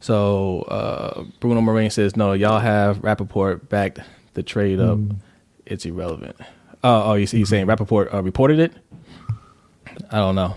So 0.00 0.62
uh, 0.62 1.24
Bruno 1.40 1.60
Moraine 1.60 1.90
says, 1.90 2.16
"No, 2.16 2.32
y'all 2.32 2.60
have 2.60 2.98
Rappaport 2.98 3.68
backed 3.68 4.00
the 4.34 4.42
trade 4.42 4.80
up. 4.80 4.98
Mm. 4.98 5.16
It's 5.64 5.86
irrelevant." 5.86 6.36
Uh, 6.84 7.04
oh, 7.04 7.14
you 7.14 7.26
see, 7.26 7.38
he's 7.38 7.48
saying 7.48 7.66
Rappaport 7.66 8.12
uh, 8.12 8.22
reported 8.22 8.58
it. 8.58 8.72
I 10.10 10.18
don't 10.18 10.34
know. 10.34 10.56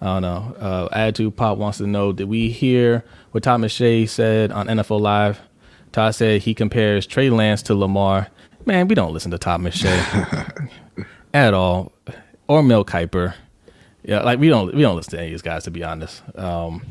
I 0.00 0.06
don't 0.06 0.22
know. 0.22 0.56
Uh, 0.58 0.88
Attitude 0.92 1.36
Pop 1.36 1.58
wants 1.58 1.78
to 1.78 1.86
know: 1.86 2.12
Did 2.12 2.28
we 2.28 2.50
hear 2.50 3.04
what 3.32 3.44
Todd 3.44 3.60
McShay 3.60 4.08
said 4.08 4.50
on 4.50 4.66
NFL 4.66 5.00
Live? 5.00 5.40
Todd 5.92 6.14
said 6.14 6.40
he 6.42 6.54
compares 6.54 7.06
Trey 7.06 7.30
Lance 7.30 7.62
to 7.64 7.74
Lamar. 7.74 8.28
Man, 8.66 8.88
we 8.88 8.94
don't 8.94 9.12
listen 9.12 9.30
to 9.30 9.38
Todd 9.38 9.60
McShay 9.60 10.70
at 11.34 11.54
all, 11.54 11.92
or 12.48 12.62
Mel 12.62 12.84
Kiper. 12.84 13.34
Yeah, 14.04 14.22
like 14.22 14.38
we 14.38 14.48
don't 14.48 14.74
we 14.74 14.82
don't 14.82 14.96
listen 14.96 15.12
to 15.12 15.18
any 15.18 15.28
of 15.28 15.32
these 15.32 15.42
guys 15.42 15.64
to 15.64 15.70
be 15.70 15.82
honest. 15.82 16.22
Um, 16.36 16.82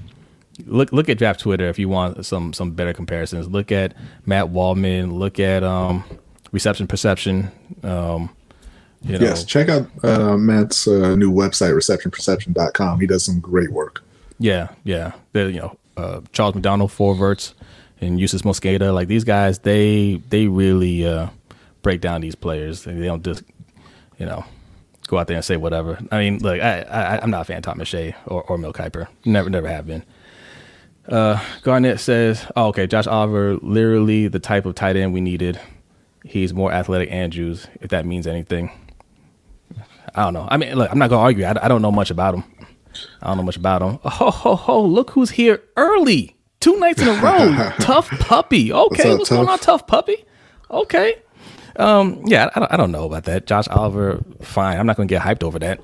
look 0.65 0.91
look 0.91 1.09
at 1.09 1.17
Draft 1.17 1.39
Twitter 1.39 1.67
if 1.67 1.79
you 1.79 1.89
want 1.89 2.25
some 2.25 2.53
some 2.53 2.71
better 2.71 2.93
comparisons. 2.93 3.47
Look 3.47 3.71
at 3.71 3.93
Matt 4.25 4.49
Waldman. 4.49 5.13
Look 5.15 5.39
at 5.39 5.63
um, 5.63 6.03
Reception 6.51 6.87
Perception. 6.87 7.51
Um, 7.83 8.29
you 9.03 9.17
know? 9.17 9.25
Yes, 9.25 9.43
check 9.43 9.67
out 9.69 9.87
uh, 10.03 10.37
Matt's 10.37 10.87
uh, 10.87 11.15
new 11.15 11.31
website, 11.31 11.73
receptionperception.com. 11.73 12.99
He 12.99 13.07
does 13.07 13.25
some 13.25 13.39
great 13.39 13.71
work. 13.71 14.03
Yeah, 14.37 14.69
yeah. 14.83 15.13
They're, 15.33 15.49
you 15.49 15.59
know, 15.59 15.77
uh, 15.97 16.21
Charles 16.33 16.53
McDonald, 16.55 16.91
Forverts, 16.91 17.55
and 17.99 18.19
Justis 18.19 18.43
Mosqueda. 18.43 18.93
Like 18.93 19.07
these 19.07 19.23
guys, 19.23 19.59
they 19.59 20.21
they 20.29 20.47
really 20.47 21.05
uh, 21.05 21.27
break 21.81 22.01
down 22.01 22.21
these 22.21 22.35
players. 22.35 22.83
They 22.83 22.93
don't 22.93 23.23
just, 23.23 23.43
you 24.17 24.25
know, 24.25 24.45
go 25.07 25.17
out 25.17 25.27
there 25.27 25.35
and 25.35 25.45
say 25.45 25.57
whatever. 25.57 25.99
I 26.11 26.19
mean, 26.19 26.39
look, 26.39 26.59
I, 26.61 26.81
I 26.81 27.23
am 27.23 27.31
not 27.31 27.41
a 27.41 27.45
fan 27.45 27.57
of 27.57 27.63
Tom 27.63 27.83
Shea 27.83 28.15
or, 28.25 28.43
or 28.43 28.57
Mel 28.57 28.73
Kiper. 28.73 29.07
Never 29.25 29.49
never 29.49 29.67
have 29.67 29.87
been. 29.87 30.03
Uh, 31.07 31.43
Garnett 31.63 31.99
says, 31.99 32.45
oh, 32.55 32.67
okay, 32.67 32.87
Josh 32.87 33.07
Oliver, 33.07 33.55
literally 33.57 34.27
the 34.27 34.39
type 34.39 34.65
of 34.65 34.75
tight 34.75 34.95
end 34.95 35.13
we 35.13 35.21
needed. 35.21 35.59
he's 36.23 36.53
more 36.53 36.71
athletic 36.71 37.11
Andrews, 37.11 37.67
if 37.81 37.89
that 37.89 38.05
means 38.05 38.27
anything. 38.27 38.71
I 40.13 40.23
don't 40.23 40.33
know. 40.33 40.47
I 40.49 40.57
mean, 40.57 40.75
look, 40.75 40.91
I'm 40.91 40.99
not 40.99 41.09
gonna 41.09 41.21
argue. 41.21 41.45
I, 41.45 41.55
I 41.61 41.67
don't 41.67 41.81
know 41.81 41.91
much 41.91 42.11
about 42.11 42.35
him. 42.35 42.43
I 43.21 43.27
don't 43.27 43.37
know 43.37 43.43
much 43.43 43.57
about 43.57 43.81
him. 43.81 43.99
Oh, 44.03 44.29
ho, 44.29 44.55
ho, 44.55 44.81
look 44.81 45.11
who's 45.11 45.31
here 45.31 45.63
early. 45.77 46.35
Two 46.59 46.77
nights 46.79 47.01
in 47.01 47.07
a 47.07 47.13
row. 47.13 47.71
tough 47.79 48.09
puppy. 48.19 48.71
Okay, 48.71 49.11
up, 49.11 49.19
what's 49.19 49.29
going 49.29 49.47
on, 49.47 49.57
tough 49.59 49.87
puppy? 49.87 50.25
Okay. 50.69 51.15
Um, 51.77 52.21
yeah, 52.25 52.49
I 52.55 52.59
don't, 52.59 52.71
I 52.73 52.77
don't 52.77 52.91
know 52.91 53.05
about 53.05 53.23
that. 53.25 53.47
Josh 53.47 53.67
Oliver, 53.69 54.19
fine. 54.41 54.77
I'm 54.79 54.85
not 54.85 54.97
gonna 54.97 55.07
get 55.07 55.21
hyped 55.21 55.43
over 55.43 55.59
that. 55.59 55.79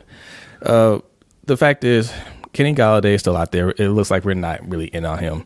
Uh, 0.61 0.99
the 1.45 1.57
fact 1.57 1.83
is, 1.83 2.11
Kenny 2.53 2.73
Golladay 2.73 3.13
is 3.13 3.21
still 3.21 3.37
out 3.37 3.51
there. 3.51 3.69
It 3.77 3.89
looks 3.89 4.11
like 4.11 4.25
we're 4.25 4.33
not 4.33 4.67
really 4.69 4.87
in 4.87 5.05
on 5.05 5.19
him. 5.19 5.43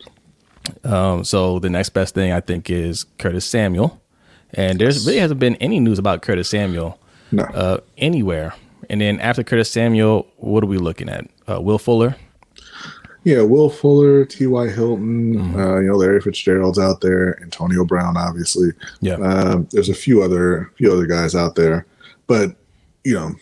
Um, 0.84 1.24
so 1.24 1.60
the 1.60 1.70
next 1.70 1.90
best 1.90 2.14
thing 2.16 2.32
I 2.32 2.40
think 2.40 2.70
is 2.70 3.06
Curtis 3.18 3.46
Samuel, 3.46 4.02
and 4.54 4.80
there's 4.80 5.06
really 5.06 5.20
hasn't 5.20 5.40
been 5.40 5.56
any 5.58 5.80
news 5.80 6.00
about 6.00 6.22
Curtis 6.22 6.50
Samuel 6.50 7.00
No. 7.32 7.44
uh, 7.44 7.78
anywhere. 7.98 8.54
And 8.90 9.00
then 9.02 9.20
after 9.20 9.44
Curtis 9.44 9.70
Samuel, 9.72 10.28
what 10.38 10.64
are 10.64 10.68
we 10.68 10.78
looking 10.78 11.10
at? 11.10 11.28
Uh, 11.50 11.62
Will 11.62 11.78
Fuller. 11.80 12.16
Yeah, 13.24 13.42
Will 13.44 13.70
Fuller, 13.70 14.26
T.Y. 14.26 14.70
Hilton, 14.70 15.36
Mm-hmm. 15.36 15.60
uh, 15.60 15.80
you 15.80 15.88
know, 15.90 15.96
Larry 15.96 16.22
Fitzgerald's 16.22 16.80
out 16.80 17.02
there, 17.02 17.40
Antonio 17.44 17.86
Brown, 17.86 18.18
obviously. 18.18 18.70
Yeah. 19.02 19.16
Um, 19.16 19.68
there's 19.72 19.90
a 19.90 19.94
few 19.94 20.24
other 20.24 20.72
few 20.76 20.92
other 20.92 21.06
guys 21.06 21.36
out 21.36 21.56
there, 21.56 21.86
but 22.28 22.56
you 23.04 23.14
know, 23.14 23.36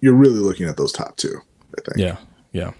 you're 0.00 0.14
really 0.14 0.38
looking 0.40 0.68
at 0.68 0.76
those 0.76 0.92
top 0.92 1.16
two. 1.16 1.38
I 1.76 1.80
think. 1.82 1.96
Yeah, 1.98 2.16
yeah. 2.52 2.72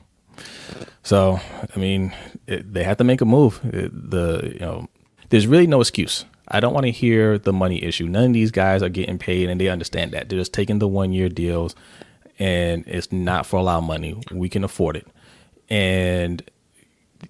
So 1.03 1.41
I 1.75 1.79
mean, 1.79 2.15
it, 2.47 2.73
they 2.73 2.85
have 2.85 2.97
to 2.99 3.05
make 3.05 3.21
a 3.21 3.25
move. 3.27 3.61
It- 3.65 4.11
the 4.11 4.51
you 4.55 4.61
know, 4.61 4.89
there's 5.31 5.47
really 5.47 5.67
no 5.67 5.81
excuse. 5.81 6.25
I 6.49 6.61
don't 6.61 6.73
want 6.75 6.87
to 6.87 6.93
hear 6.93 7.39
the 7.39 7.53
money 7.53 7.83
issue. 7.83 8.07
None 8.07 8.25
of 8.27 8.33
these 8.33 8.51
guys 8.53 8.83
are 8.83 8.89
getting 8.89 9.19
paid, 9.19 9.51
and 9.51 9.61
they 9.61 9.69
understand 9.69 10.13
that. 10.13 10.29
They're 10.29 10.39
just 10.39 10.53
taking 10.53 10.79
the 10.79 10.87
one 10.89 11.13
year 11.13 11.29
deals, 11.29 11.75
and 12.39 12.85
it's 12.87 13.11
not 13.13 13.47
for 13.47 13.57
a 13.59 13.63
lot 13.63 13.79
of 13.79 13.85
money. 13.85 14.21
We 14.31 14.49
can 14.49 14.63
afford 14.63 14.97
it, 14.97 15.07
and 15.69 16.43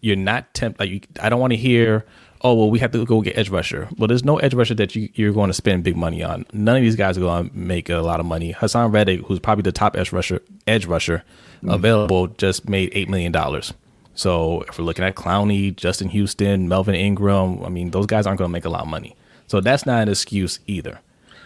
you're 0.01 0.17
not 0.17 0.53
tempt. 0.55 0.81
Like 0.81 0.91
you, 0.91 1.01
I 1.21 1.29
don't 1.29 1.41
want 1.41 1.53
to 1.53 1.57
hear. 1.57 2.05
Oh 2.43 2.55
well, 2.55 2.71
we 2.71 2.79
have 2.81 2.93
to 2.93 3.05
go 3.05 3.23
get 3.23 3.37
edge 3.39 3.49
rusher. 3.49 3.89
Well, 3.97 4.09
there's 4.09 4.25
no 4.25 4.39
edge 4.39 4.55
rusher 4.55 4.75
that 4.75 4.95
you, 4.95 5.09
you're 5.15 5.33
going 5.33 5.49
to 5.49 5.55
spend 5.55 5.85
big 5.85 5.97
money 5.97 6.23
on. 6.23 6.45
None 6.53 6.77
of 6.77 6.83
these 6.83 6.97
guys 6.97 7.17
are 7.17 7.23
going 7.23 7.49
to 7.49 7.57
make 7.57 7.89
a 7.89 7.99
lot 7.99 8.21
of 8.21 8.27
money. 8.27 8.53
Hassan 8.53 8.93
Reddick, 8.93 9.23
who's 9.23 9.39
probably 9.39 9.63
the 9.63 9.73
top 9.73 9.97
edge 9.97 10.13
rusher, 10.13 10.43
edge 10.67 10.87
rusher 10.87 11.25
available, 11.67 12.29
just 12.29 12.69
made 12.69 12.91
eight 12.93 13.09
million 13.09 13.33
dollars. 13.33 13.73
So 14.15 14.63
if 14.63 14.79
we're 14.79 14.85
looking 14.85 15.05
at 15.05 15.15
Clowney, 15.15 15.77
Justin 15.77 16.09
Houston, 16.09 16.69
Melvin 16.69 16.95
Ingram, 16.95 17.63
I 17.63 17.69
mean, 17.69 17.91
those 17.91 18.07
guys 18.07 18.27
aren't 18.27 18.39
going 18.39 18.49
to 18.49 18.53
make 18.53 18.65
a 18.65 18.71
lot 18.71 18.83
of 18.83 18.89
money. 18.89 19.15
So 19.47 19.61
that's 19.61 19.85
not 19.87 20.03
an 20.03 20.09
excuse 20.09 20.59
either. 20.67 21.01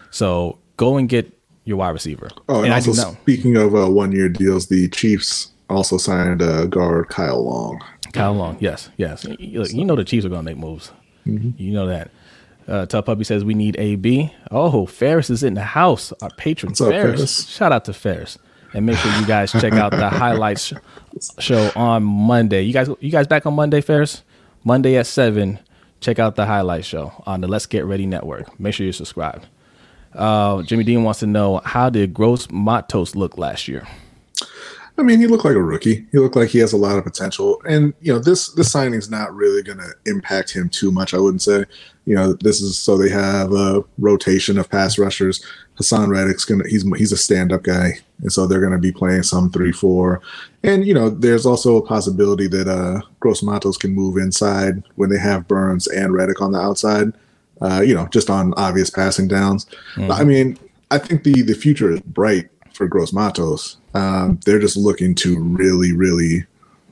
So 0.09 0.57
go 0.77 0.97
and 0.97 1.07
get 1.07 1.31
your 1.65 1.77
wide 1.77 1.89
receiver. 1.89 2.29
Oh, 2.49 2.63
and, 2.63 2.73
I 2.73 2.77
also 2.77 3.11
do 3.11 3.17
speaking 3.21 3.57
of 3.57 3.75
uh, 3.75 3.89
one 3.89 4.11
year 4.13 4.29
deals, 4.29 4.67
the 4.67 4.87
Chiefs 4.89 5.51
also 5.71 5.97
signed 5.97 6.41
uh, 6.41 6.65
guard 6.65 7.09
Kyle 7.09 7.43
Long. 7.43 7.81
Kyle 8.13 8.33
Long. 8.33 8.57
Yes, 8.59 8.89
yes. 8.97 9.25
You, 9.39 9.61
look, 9.61 9.73
you 9.73 9.85
know 9.85 9.95
the 9.95 10.03
Chiefs 10.03 10.25
are 10.25 10.29
going 10.29 10.45
to 10.45 10.51
make 10.51 10.57
moves. 10.57 10.91
You 11.25 11.71
know 11.71 11.87
that. 11.87 12.11
Uh, 12.67 12.85
Tough 12.85 13.05
Puppy 13.05 13.23
says 13.23 13.43
we 13.43 13.53
need 13.53 13.77
AB. 13.79 14.33
Oh, 14.49 14.85
Ferris 14.85 15.29
is 15.29 15.43
in 15.43 15.53
the 15.55 15.63
house. 15.63 16.13
Our 16.21 16.29
patron 16.31 16.71
What's 16.71 16.81
up, 16.81 16.89
Ferris. 16.89 17.15
Ferris? 17.15 17.47
Shout 17.49 17.71
out 17.71 17.85
to 17.85 17.93
Ferris. 17.93 18.37
And 18.73 18.85
make 18.85 18.97
sure 18.97 19.11
you 19.19 19.25
guys 19.25 19.51
check 19.51 19.73
out 19.73 19.91
the 19.91 20.09
highlights 20.09 20.71
show 21.39 21.71
on 21.75 22.03
Monday. 22.03 22.61
You 22.61 22.73
guys, 22.73 22.89
you 22.99 23.11
guys 23.11 23.27
back 23.27 23.45
on 23.45 23.53
Monday, 23.53 23.81
Ferris? 23.81 24.23
Monday 24.63 24.95
at 24.97 25.07
seven. 25.07 25.59
Check 25.99 26.17
out 26.19 26.35
the 26.35 26.45
highlight 26.45 26.85
show 26.85 27.11
on 27.25 27.41
the 27.41 27.47
Let's 27.47 27.65
Get 27.65 27.85
Ready 27.85 28.05
Network. 28.05 28.59
Make 28.59 28.73
sure 28.73 28.85
you're 28.85 28.93
subscribed. 28.93 29.47
Uh, 30.13 30.61
Jimmy 30.63 30.83
Dean 30.83 31.03
wants 31.03 31.19
to 31.19 31.27
know 31.27 31.61
how 31.63 31.89
did 31.89 32.13
Gross 32.13 32.49
Matos 32.49 33.15
look 33.15 33.37
last 33.37 33.67
year? 33.67 33.87
I 34.97 35.03
mean, 35.03 35.19
he 35.19 35.27
looked 35.27 35.45
like 35.45 35.55
a 35.55 35.61
rookie. 35.61 36.05
He 36.11 36.17
looked 36.17 36.35
like 36.35 36.49
he 36.49 36.59
has 36.59 36.73
a 36.73 36.77
lot 36.77 36.97
of 36.97 37.03
potential, 37.03 37.61
and 37.67 37.93
you 38.01 38.13
know, 38.13 38.19
this 38.19 38.49
this 38.53 38.71
signing's 38.71 39.09
not 39.09 39.33
really 39.33 39.63
going 39.63 39.77
to 39.77 39.93
impact 40.05 40.51
him 40.51 40.69
too 40.69 40.91
much. 40.91 41.13
I 41.13 41.17
wouldn't 41.17 41.41
say. 41.41 41.65
You 42.05 42.15
know, 42.15 42.33
this 42.33 42.61
is 42.61 42.79
so 42.79 42.97
they 42.97 43.09
have 43.09 43.53
a 43.53 43.83
rotation 43.99 44.57
of 44.57 44.69
pass 44.69 44.97
rushers. 44.97 45.45
Hassan 45.75 46.09
Reddick's 46.09 46.45
gonna 46.45 46.67
he's 46.67 46.83
he's 46.97 47.11
a 47.11 47.17
stand 47.17 47.53
up 47.53 47.63
guy, 47.63 47.93
and 48.21 48.31
so 48.31 48.45
they're 48.45 48.59
going 48.59 48.73
to 48.73 48.79
be 48.79 48.91
playing 48.91 49.23
some 49.23 49.49
three 49.51 49.71
four, 49.71 50.21
and 50.63 50.85
you 50.85 50.93
know, 50.93 51.09
there's 51.09 51.45
also 51.45 51.77
a 51.77 51.85
possibility 51.85 52.47
that 52.47 52.67
uh 52.67 53.01
Gross 53.19 53.43
Matos 53.43 53.77
can 53.77 53.93
move 53.93 54.17
inside 54.17 54.83
when 54.95 55.09
they 55.09 55.19
have 55.19 55.47
Burns 55.47 55.87
and 55.87 56.13
Reddick 56.13 56.41
on 56.41 56.51
the 56.51 56.59
outside. 56.59 57.13
Uh, 57.61 57.81
you 57.81 57.93
know, 57.93 58.07
just 58.07 58.31
on 58.31 58.55
obvious 58.57 58.89
passing 58.89 59.27
downs. 59.27 59.67
I 60.09 60.23
mean, 60.23 60.57
I 60.89 60.97
think 60.97 61.23
the 61.23 61.43
the 61.43 61.53
future 61.53 61.91
is 61.91 61.99
bright 62.01 62.49
for 62.73 62.87
Gross 62.87 63.13
Matos. 63.13 63.77
Um, 63.93 64.39
they're 64.45 64.59
just 64.59 64.77
looking 64.77 65.15
to 65.15 65.39
really, 65.39 65.91
really, 65.93 66.45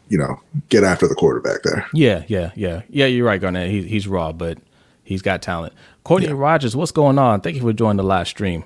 you 0.10 0.18
know, 0.18 0.40
get 0.70 0.84
after 0.84 1.08
the 1.08 1.16
quarterback 1.16 1.64
there. 1.64 1.86
Yeah, 1.94 2.24
yeah, 2.28 2.52
yeah, 2.56 2.82
yeah. 2.90 3.06
You're 3.06 3.26
right, 3.26 3.40
Garnett. 3.40 3.70
He, 3.70 3.84
he's 3.84 4.08
raw, 4.08 4.32
but 4.32 4.58
he's 5.04 5.22
got 5.22 5.42
talent. 5.42 5.74
Courtney 6.04 6.32
Rogers, 6.34 6.76
what's 6.76 6.92
going 6.92 7.20
on? 7.20 7.42
Thank 7.42 7.56
you 7.56 7.62
for 7.62 7.74
joining 7.74 7.98
the 7.98 8.04
live 8.04 8.28
stream. 8.28 8.66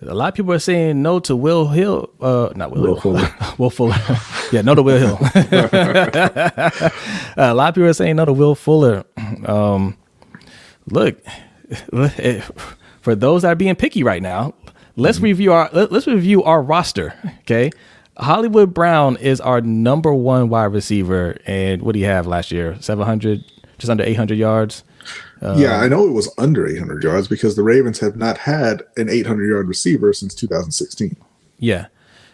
A 0.00 0.14
lot 0.14 0.28
of 0.28 0.34
people 0.34 0.52
are 0.52 0.60
saying 0.60 1.02
no 1.02 1.18
to 1.20 1.34
Will 1.34 1.68
Hill. 1.68 2.08
Uh, 2.20 2.50
not 2.54 2.70
Will, 2.70 2.82
Will 2.82 2.94
Hill. 2.94 3.00
Fuller. 3.00 3.34
Will 3.58 3.70
Fuller. 3.70 3.96
yeah, 4.52 4.62
no 4.62 4.74
to 4.74 4.82
Will 4.82 5.16
Hill. 5.16 5.18
a 7.36 7.52
lot 7.52 7.70
of 7.70 7.74
people 7.74 7.88
are 7.88 7.92
saying 7.92 8.16
no 8.16 8.24
to 8.24 8.32
Will 8.32 8.54
Fuller. 8.54 9.04
Um, 9.44 9.96
look, 10.86 11.20
for 13.00 13.14
those 13.16 13.42
that 13.42 13.48
are 13.48 13.56
being 13.56 13.74
picky 13.74 14.04
right 14.04 14.22
now, 14.22 14.54
let's 14.98 15.20
review 15.20 15.52
our 15.52 15.70
let, 15.72 15.92
us 15.92 16.06
review 16.06 16.42
our 16.42 16.62
roster. 16.62 17.14
Okay, 17.40 17.70
Hollywood 18.16 18.74
Brown 18.74 19.16
is 19.16 19.40
our 19.40 19.60
number 19.60 20.12
one 20.12 20.48
wide 20.48 20.66
receiver, 20.66 21.38
and 21.46 21.82
what 21.82 21.92
do 21.92 22.00
you 22.00 22.06
have 22.06 22.26
last 22.26 22.50
year? 22.50 22.76
Seven 22.80 23.06
hundred, 23.06 23.44
just 23.78 23.90
under 23.90 24.04
eight 24.04 24.16
hundred 24.16 24.38
yards. 24.38 24.84
yeah, 25.40 25.78
I 25.78 25.88
know 25.88 26.06
it 26.06 26.12
was 26.12 26.32
under 26.36 26.66
800 26.66 27.02
yards 27.02 27.28
because 27.28 27.54
the 27.54 27.62
Ravens 27.62 28.00
have 28.00 28.16
not 28.16 28.38
had 28.38 28.82
an 28.96 29.08
800 29.08 29.48
yard 29.48 29.68
receiver 29.68 30.12
since 30.12 30.34
2016. 30.34 31.16
Yeah, 31.58 31.86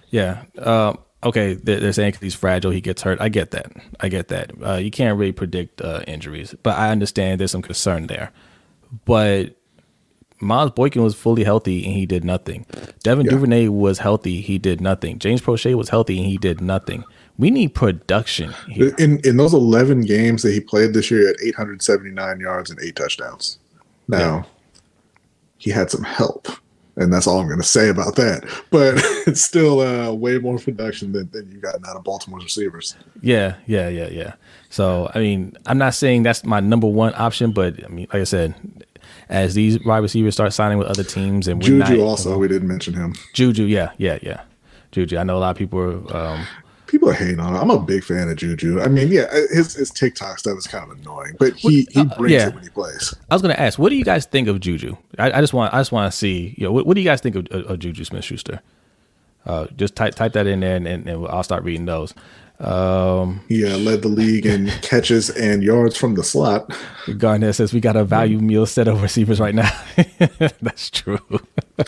yeah. 0.09 0.45
Um, 0.59 0.99
okay, 1.23 1.53
they're, 1.53 1.81
they're 1.81 1.93
saying 1.93 2.15
he's 2.21 2.35
fragile, 2.35 2.71
he 2.71 2.81
gets 2.81 3.03
hurt. 3.03 3.21
I 3.21 3.29
get 3.29 3.51
that. 3.51 3.73
I 4.01 4.09
get 4.09 4.29
that. 4.29 4.53
Uh, 4.65 4.77
you 4.77 4.91
can't 4.91 5.19
really 5.19 5.33
predict 5.33 5.83
uh, 5.83 6.03
injuries, 6.07 6.55
but 6.63 6.79
I 6.79 6.91
understand 6.91 7.41
there's 7.41 7.51
some 7.51 7.63
concern 7.63 8.07
there. 8.07 8.33
But 9.05 9.57
Miles 10.41 10.73
Boykin 10.73 11.03
was 11.03 11.15
fully 11.15 11.45
healthy 11.45 11.85
and 11.85 11.95
he 11.95 12.07
did 12.07 12.25
nothing. 12.25 12.67
Devin 13.03 13.27
Yeah. 13.27 13.33
Duvernay 13.33 13.69
was 13.69 13.99
healthy, 13.99 14.41
he 14.41 14.59
did 14.59 14.81
nothing. 14.81 15.19
James 15.19 15.41
Proche 15.41 15.75
was 15.75 15.89
healthy 15.89 16.19
and 16.19 16.27
he 16.27 16.37
did 16.37 16.61
nothing. 16.61 17.05
We 17.39 17.51
need 17.51 17.75
production 17.75 18.55
here. 18.69 18.95
In 18.99 19.19
in 19.25 19.37
those 19.37 19.55
11 19.55 20.03
games 20.03 20.43
that 20.43 20.53
he 20.53 20.61
played 20.61 20.95
this 20.95 21.11
year 21.11 21.29
at 21.29 21.37
879 21.43 22.41
yards 22.41 22.71
and 22.71 22.79
eight 22.81 22.95
touchdowns. 22.97 23.59
Now, 24.07 24.47
he 25.59 25.71
had 25.71 25.91
some 25.91 26.05
help, 26.05 26.49
and 26.97 27.13
that's 27.13 27.27
all 27.27 27.41
I'm 27.41 27.47
going 27.47 27.61
to 27.61 27.67
say 27.67 27.89
about 27.89 28.17
that. 28.17 28.45
But 28.71 28.95
it's 29.27 29.41
still 29.41 29.81
uh, 29.81 30.13
way 30.13 30.39
more 30.39 30.59
production 30.59 31.13
than, 31.13 31.31
than 31.33 31.51
you 31.51 31.59
got 31.59 31.77
out 31.89 31.97
of 31.97 32.05
Baltimore's 32.05 32.45
receivers. 32.45 32.95
Yeah, 33.23 33.57
yeah, 33.67 33.89
yeah, 33.89 34.09
yeah. 34.09 34.35
So 34.71 35.11
I 35.15 35.19
mean, 35.21 35.57
I'm 35.67 35.79
not 35.79 35.95
saying 35.95 36.23
that's 36.23 36.45
my 36.45 36.61
number 36.61 36.87
one 36.87 37.15
option, 37.17 37.53
but 37.53 37.83
I 37.85 37.89
mean, 37.89 38.07
like 38.13 38.21
I 38.21 38.25
said, 38.25 38.55
as 39.29 39.55
these 39.55 39.83
wide 39.85 39.99
receivers 39.99 40.35
start 40.35 40.53
signing 40.53 40.79
with 40.79 40.89
other 40.89 41.05
teams, 41.05 41.49
and 41.49 41.63
we're 41.63 41.69
Juju 41.69 41.97
not, 41.97 42.07
also, 42.07 42.39
we 42.39 42.49
didn't 42.49 42.69
mention 42.69 42.95
him. 42.95 43.15
Juju, 43.33 43.65
yeah, 43.65 43.93
yeah, 43.99 44.19
yeah, 44.23 44.43
Juju. 44.93 45.17
I 45.19 45.25
know 45.25 45.37
a 45.37 45.41
lot 45.41 45.51
of 45.51 45.57
people 45.57 45.81
are. 45.81 46.17
Um, 46.17 46.47
People 46.87 47.11
are 47.11 47.15
hating 47.15 47.41
on 47.41 47.55
him. 47.55 47.61
I'm 47.61 47.71
a 47.71 47.81
big 47.81 48.05
fan 48.05 48.29
of 48.29 48.37
Juju. 48.37 48.81
I 48.81 48.87
mean, 48.87 49.11
yeah, 49.11 49.27
his, 49.51 49.75
his 49.75 49.91
TikTok 49.91 50.39
stuff 50.39 50.57
is 50.57 50.69
kind 50.69 50.89
of 50.89 50.97
annoying, 50.97 51.35
but 51.41 51.55
he, 51.55 51.89
he 51.91 52.05
brings 52.05 52.31
yeah. 52.31 52.49
it 52.49 52.55
when 52.55 52.63
he 52.63 52.69
plays. 52.69 53.13
I 53.29 53.35
was 53.35 53.43
going 53.43 53.53
to 53.53 53.61
ask, 53.61 53.81
what 53.81 53.89
do 53.89 53.97
you 53.97 54.05
guys 54.05 54.27
think 54.27 54.47
of 54.47 54.61
Juju? 54.61 54.97
I, 55.19 55.33
I 55.33 55.41
just 55.41 55.53
want, 55.53 55.75
I 55.75 55.81
just 55.81 55.91
want 55.91 56.13
to 56.13 56.17
see, 56.17 56.55
you 56.57 56.65
know, 56.65 56.71
what, 56.71 56.87
what 56.87 56.95
do 56.95 57.01
you 57.01 57.05
guys 57.05 57.21
think 57.21 57.35
of, 57.35 57.49
of, 57.51 57.65
of 57.69 57.79
Juju 57.81 58.05
Smith 58.05 58.23
Schuster? 58.23 58.61
Uh, 59.45 59.67
just 59.77 59.97
type 59.97 60.15
type 60.15 60.35
that 60.35 60.47
in 60.47 60.61
there, 60.61 60.77
and, 60.77 60.87
and, 60.87 61.09
and 61.09 61.27
I'll 61.27 61.43
start 61.43 61.65
reading 61.65 61.87
those. 61.87 62.15
Um, 62.61 63.41
He 63.49 63.65
uh, 63.67 63.77
led 63.79 64.03
the 64.03 64.09
league 64.09 64.47
in 64.47 64.69
catches 64.83 65.29
and 65.31 65.63
yards 65.63 65.97
from 65.97 66.15
the 66.15 66.23
slot. 66.25 66.73
Garnett 67.19 67.57
says 67.57 67.73
we 67.73 67.81
got 67.81 67.97
a 67.97 68.05
value 68.05 68.39
meal 68.39 68.65
set 68.67 68.87
of 68.89 69.03
receivers 69.03 69.41
right 69.41 69.55
now. 69.55 69.71
That's 70.63 70.89
true. 70.91 71.19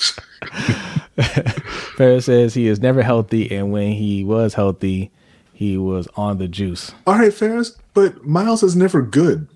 Ferris 1.96 2.26
says 2.26 2.54
he 2.54 2.66
is 2.66 2.80
never 2.80 3.02
healthy, 3.02 3.50
and 3.54 3.72
when 3.72 3.92
he 3.92 4.24
was 4.24 4.54
healthy, 4.54 5.10
he 5.52 5.76
was 5.78 6.08
on 6.16 6.38
the 6.38 6.48
juice. 6.48 6.92
All 7.06 7.18
right, 7.18 7.32
Ferris, 7.32 7.76
but 7.94 8.24
Miles 8.26 8.62
is 8.62 8.76
never 8.76 9.02
good. 9.02 9.48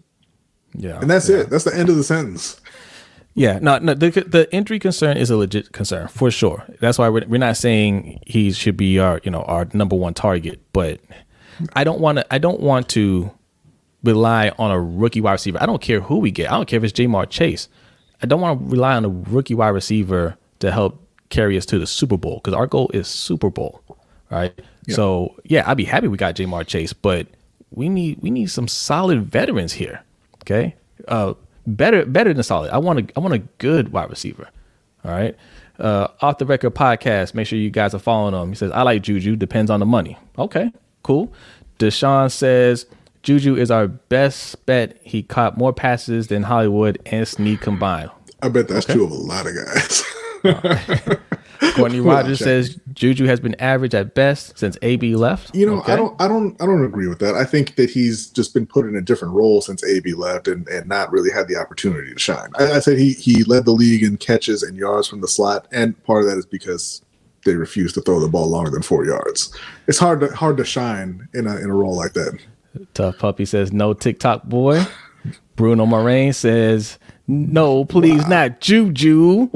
Yeah, 0.72 1.00
And 1.00 1.10
that's 1.10 1.28
it. 1.28 1.50
That's 1.50 1.64
the 1.64 1.76
end 1.76 1.88
of 1.88 1.96
the 1.96 2.04
sentence. 2.04 2.60
Yeah, 3.34 3.58
no, 3.60 3.78
no. 3.78 3.94
The 3.94 4.10
the 4.10 4.52
injury 4.52 4.78
concern 4.78 5.16
is 5.16 5.30
a 5.30 5.36
legit 5.36 5.72
concern 5.72 6.08
for 6.08 6.30
sure. 6.30 6.64
That's 6.80 6.98
why 6.98 7.08
we're, 7.08 7.26
we're 7.26 7.38
not 7.38 7.56
saying 7.56 8.20
he 8.26 8.52
should 8.52 8.76
be 8.76 8.98
our 8.98 9.20
you 9.22 9.30
know 9.30 9.42
our 9.42 9.68
number 9.72 9.96
one 9.96 10.14
target. 10.14 10.60
But 10.72 11.00
I 11.74 11.84
don't 11.84 12.00
want 12.00 12.18
to. 12.18 12.34
I 12.34 12.38
don't 12.38 12.60
want 12.60 12.88
to 12.90 13.30
rely 14.02 14.50
on 14.58 14.70
a 14.70 14.80
rookie 14.80 15.20
wide 15.20 15.32
receiver. 15.32 15.58
I 15.60 15.66
don't 15.66 15.80
care 15.80 16.00
who 16.00 16.18
we 16.18 16.30
get. 16.30 16.50
I 16.50 16.56
don't 16.56 16.66
care 16.66 16.78
if 16.78 16.84
it's 16.84 16.92
Ja'Marr 16.92 17.28
Chase. 17.28 17.68
I 18.22 18.26
don't 18.26 18.40
want 18.40 18.58
to 18.58 18.66
rely 18.66 18.96
on 18.96 19.04
a 19.04 19.08
rookie 19.08 19.54
wide 19.54 19.68
receiver 19.68 20.36
to 20.58 20.72
help 20.72 21.06
carry 21.28 21.56
us 21.56 21.64
to 21.66 21.78
the 21.78 21.86
Super 21.86 22.16
Bowl 22.16 22.36
because 22.42 22.54
our 22.54 22.66
goal 22.66 22.90
is 22.92 23.06
Super 23.08 23.50
Bowl, 23.50 23.80
right? 24.30 24.52
Yeah. 24.86 24.96
So 24.96 25.36
yeah, 25.44 25.70
I'd 25.70 25.76
be 25.76 25.84
happy 25.84 26.08
we 26.08 26.16
got 26.16 26.34
Ja'Marr 26.34 26.66
Chase, 26.66 26.92
but 26.92 27.26
we 27.70 27.88
need 27.88 28.18
we 28.20 28.30
need 28.30 28.50
some 28.50 28.68
solid 28.68 29.24
veterans 29.30 29.72
here. 29.74 30.02
Okay, 30.42 30.74
uh, 31.08 31.34
better 31.66 32.04
better 32.06 32.32
than 32.32 32.42
solid. 32.42 32.70
I 32.70 32.78
want 32.78 32.98
a 32.98 33.06
I 33.16 33.20
want 33.20 33.34
a 33.34 33.38
good 33.58 33.92
wide 33.92 34.10
receiver. 34.10 34.48
All 35.04 35.10
right. 35.12 35.36
Uh, 35.78 36.08
off 36.20 36.38
the 36.38 36.46
record 36.46 36.74
podcast. 36.74 37.32
Make 37.34 37.46
sure 37.46 37.58
you 37.58 37.70
guys 37.70 37.94
are 37.94 37.98
following 37.98 38.34
him. 38.34 38.50
He 38.50 38.54
says, 38.54 38.70
I 38.72 38.82
like 38.82 39.02
Juju. 39.02 39.36
Depends 39.36 39.70
on 39.70 39.80
the 39.80 39.86
money. 39.86 40.18
Okay, 40.38 40.70
cool. 41.02 41.32
Deshaun 41.78 42.30
says 42.30 42.84
Juju 43.22 43.56
is 43.56 43.70
our 43.70 43.88
best 43.88 44.64
bet. 44.66 44.98
He 45.02 45.22
caught 45.22 45.56
more 45.56 45.72
passes 45.72 46.26
than 46.28 46.42
Hollywood 46.42 47.00
and 47.06 47.26
Snead 47.26 47.62
combined. 47.62 48.10
I 48.42 48.48
bet 48.48 48.68
that's 48.68 48.86
okay. 48.86 48.94
true 48.94 49.04
of 49.04 49.10
a 49.10 49.14
lot 49.14 49.46
of 49.46 49.54
guys. 49.54 50.04
Courtney 51.74 52.00
Rogers 52.00 52.38
says 52.38 52.78
Juju 52.94 53.26
has 53.26 53.40
been 53.40 53.54
average 53.60 53.94
at 53.94 54.14
best 54.14 54.58
since 54.58 54.78
AB 54.82 55.14
left. 55.14 55.54
You 55.54 55.66
know, 55.66 55.78
okay. 55.80 55.92
I 55.92 55.96
don't, 55.96 56.20
I 56.20 56.28
don't, 56.28 56.60
I 56.60 56.66
don't 56.66 56.84
agree 56.84 57.06
with 57.06 57.18
that. 57.20 57.34
I 57.34 57.44
think 57.44 57.76
that 57.76 57.90
he's 57.90 58.28
just 58.28 58.54
been 58.54 58.66
put 58.66 58.86
in 58.86 58.96
a 58.96 59.00
different 59.00 59.34
role 59.34 59.60
since 59.60 59.84
AB 59.84 60.14
left 60.14 60.48
and, 60.48 60.66
and 60.68 60.88
not 60.88 61.12
really 61.12 61.30
had 61.30 61.48
the 61.48 61.56
opportunity 61.56 62.12
to 62.12 62.18
shine. 62.18 62.48
I, 62.58 62.72
I 62.72 62.78
said 62.80 62.98
he 62.98 63.12
he 63.12 63.44
led 63.44 63.64
the 63.64 63.72
league 63.72 64.02
in 64.02 64.16
catches 64.16 64.62
and 64.62 64.76
yards 64.76 65.08
from 65.08 65.20
the 65.20 65.28
slot, 65.28 65.68
and 65.72 66.02
part 66.04 66.24
of 66.24 66.30
that 66.30 66.38
is 66.38 66.46
because 66.46 67.02
they 67.44 67.54
refuse 67.54 67.92
to 67.94 68.00
throw 68.00 68.20
the 68.20 68.28
ball 68.28 68.48
longer 68.48 68.70
than 68.70 68.82
four 68.82 69.04
yards. 69.04 69.54
It's 69.86 69.98
hard 69.98 70.20
to 70.20 70.34
hard 70.34 70.56
to 70.58 70.64
shine 70.64 71.28
in 71.34 71.46
a 71.46 71.56
in 71.56 71.70
a 71.70 71.74
role 71.74 71.96
like 71.96 72.12
that. 72.14 72.38
Tough 72.94 73.18
puppy 73.18 73.44
says 73.44 73.72
no 73.72 73.92
TikTok 73.92 74.44
boy. 74.44 74.82
Bruno 75.56 75.84
Moraine 75.84 76.32
says 76.32 76.98
no, 77.30 77.84
please, 77.84 78.22
wow. 78.22 78.28
not 78.28 78.60
Juju. 78.60 79.48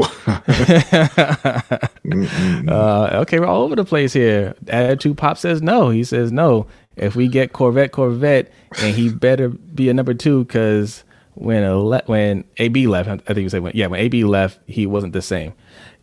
uh, 2.69 3.11
okay, 3.23 3.41
we're 3.41 3.47
all 3.47 3.63
over 3.63 3.75
the 3.75 3.85
place 3.85 4.13
here. 4.13 4.55
Attitude 4.69 5.19
Pop 5.19 5.39
says 5.39 5.61
no. 5.61 5.91
He 5.91 6.05
says 6.05 6.31
no. 6.31 6.69
If 6.97 7.17
we 7.17 7.27
get 7.27 7.53
Corvette, 7.53 7.91
Corvette, 7.91 8.53
and 8.79 8.95
he 8.95 9.09
better 9.09 9.49
be 9.49 9.89
a 9.89 9.95
number 9.95 10.15
two 10.15 10.45
because 10.45 11.03
when 11.35 11.65
ele- 11.65 12.03
when 12.07 12.45
AB 12.59 12.87
left, 12.87 13.09
I 13.09 13.17
think 13.17 13.39
you 13.39 13.49
said 13.49 13.63
when, 13.63 13.73
yeah, 13.75 13.89
when 13.89 13.99
AB 13.99 14.23
left, 14.23 14.61
he 14.67 14.87
wasn't 14.87 15.13
the 15.13 15.23
same. 15.23 15.53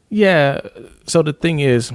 Yeah. 0.10 0.60
So 1.08 1.22
the 1.22 1.32
thing 1.32 1.62
is, 1.62 1.94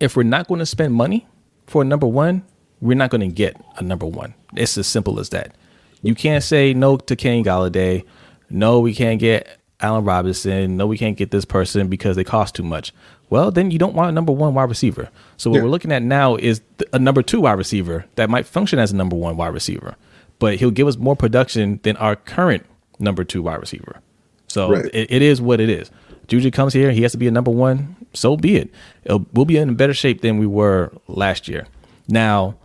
if 0.00 0.16
we're 0.16 0.22
not 0.22 0.48
going 0.48 0.60
to 0.60 0.66
spend 0.66 0.94
money 0.94 1.26
for 1.66 1.82
a 1.82 1.84
number 1.84 2.06
one, 2.06 2.44
we're 2.80 2.96
not 2.96 3.10
going 3.10 3.20
to 3.20 3.34
get 3.34 3.62
a 3.76 3.82
number 3.82 4.06
one. 4.06 4.32
It's 4.56 4.78
as 4.78 4.86
simple 4.86 5.20
as 5.20 5.28
that. 5.30 5.54
You 6.00 6.14
can't 6.14 6.42
say 6.42 6.72
no 6.72 6.96
to 6.96 7.16
Kenny 7.16 7.42
Golladay 7.42 8.04
no, 8.50 8.80
we 8.80 8.94
can't 8.94 9.20
get 9.20 9.58
Allen 9.80 10.04
Robinson. 10.04 10.76
No, 10.76 10.86
we 10.86 10.98
can't 10.98 11.16
get 11.16 11.30
this 11.30 11.44
person 11.44 11.88
because 11.88 12.16
they 12.16 12.24
cost 12.24 12.54
too 12.54 12.62
much. 12.62 12.92
Well, 13.28 13.50
then 13.50 13.70
you 13.70 13.78
don't 13.78 13.94
want 13.94 14.08
a 14.08 14.12
number 14.12 14.32
one 14.32 14.54
wide 14.54 14.68
receiver. 14.68 15.08
So 15.36 15.50
what 15.50 15.56
yeah. 15.56 15.62
we're 15.64 15.70
looking 15.70 15.92
at 15.92 16.02
now 16.02 16.36
is 16.36 16.60
a 16.92 16.98
number 16.98 17.22
two 17.22 17.40
wide 17.40 17.54
receiver 17.54 18.04
that 18.14 18.30
might 18.30 18.46
function 18.46 18.78
as 18.78 18.92
a 18.92 18.96
number 18.96 19.16
one 19.16 19.36
wide 19.36 19.52
receiver, 19.52 19.96
but 20.38 20.56
he'll 20.56 20.70
give 20.70 20.86
us 20.86 20.96
more 20.96 21.16
production 21.16 21.80
than 21.82 21.96
our 21.96 22.16
current 22.16 22.64
number 22.98 23.24
two 23.24 23.42
wide 23.42 23.60
receiver. 23.60 24.00
So 24.46 24.70
right. 24.70 24.84
it, 24.94 25.10
it 25.10 25.22
is 25.22 25.40
what 25.40 25.60
it 25.60 25.68
is. 25.68 25.90
Juju 26.28 26.50
comes 26.50 26.72
here, 26.72 26.90
he 26.92 27.02
has 27.02 27.12
to 27.12 27.18
be 27.18 27.26
a 27.26 27.32
number 27.32 27.50
one. 27.50 27.96
So 28.12 28.36
be 28.36 28.56
it. 28.56 28.70
It'll, 29.04 29.26
we'll 29.32 29.44
be 29.44 29.56
in 29.56 29.74
better 29.74 29.94
shape 29.94 30.22
than 30.22 30.38
we 30.38 30.46
were 30.46 30.92
last 31.08 31.48
year. 31.48 31.66
Now, 32.08 32.56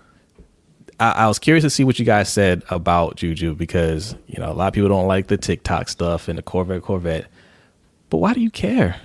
I, 1.01 1.23
I, 1.23 1.27
was 1.27 1.39
curious 1.39 1.63
to 1.63 1.69
see 1.71 1.83
what 1.83 1.97
you 1.97 2.05
guys 2.05 2.29
said 2.29 2.61
about 2.69 3.15
Juju 3.15 3.55
because 3.55 4.15
you 4.27 4.39
know 4.39 4.51
a 4.51 4.53
lot 4.53 4.67
of 4.67 4.73
people 4.73 4.89
don't 4.89 5.07
like 5.07 5.27
the 5.27 5.37
TikTok 5.37 5.89
stuff 5.89 6.27
and 6.27 6.37
the 6.37 6.43
Corvette 6.43 6.83
Corvette, 6.83 7.25
but 8.11 8.17
why 8.17 8.33
do 8.33 8.39
you 8.39 8.51
care? 8.51 8.97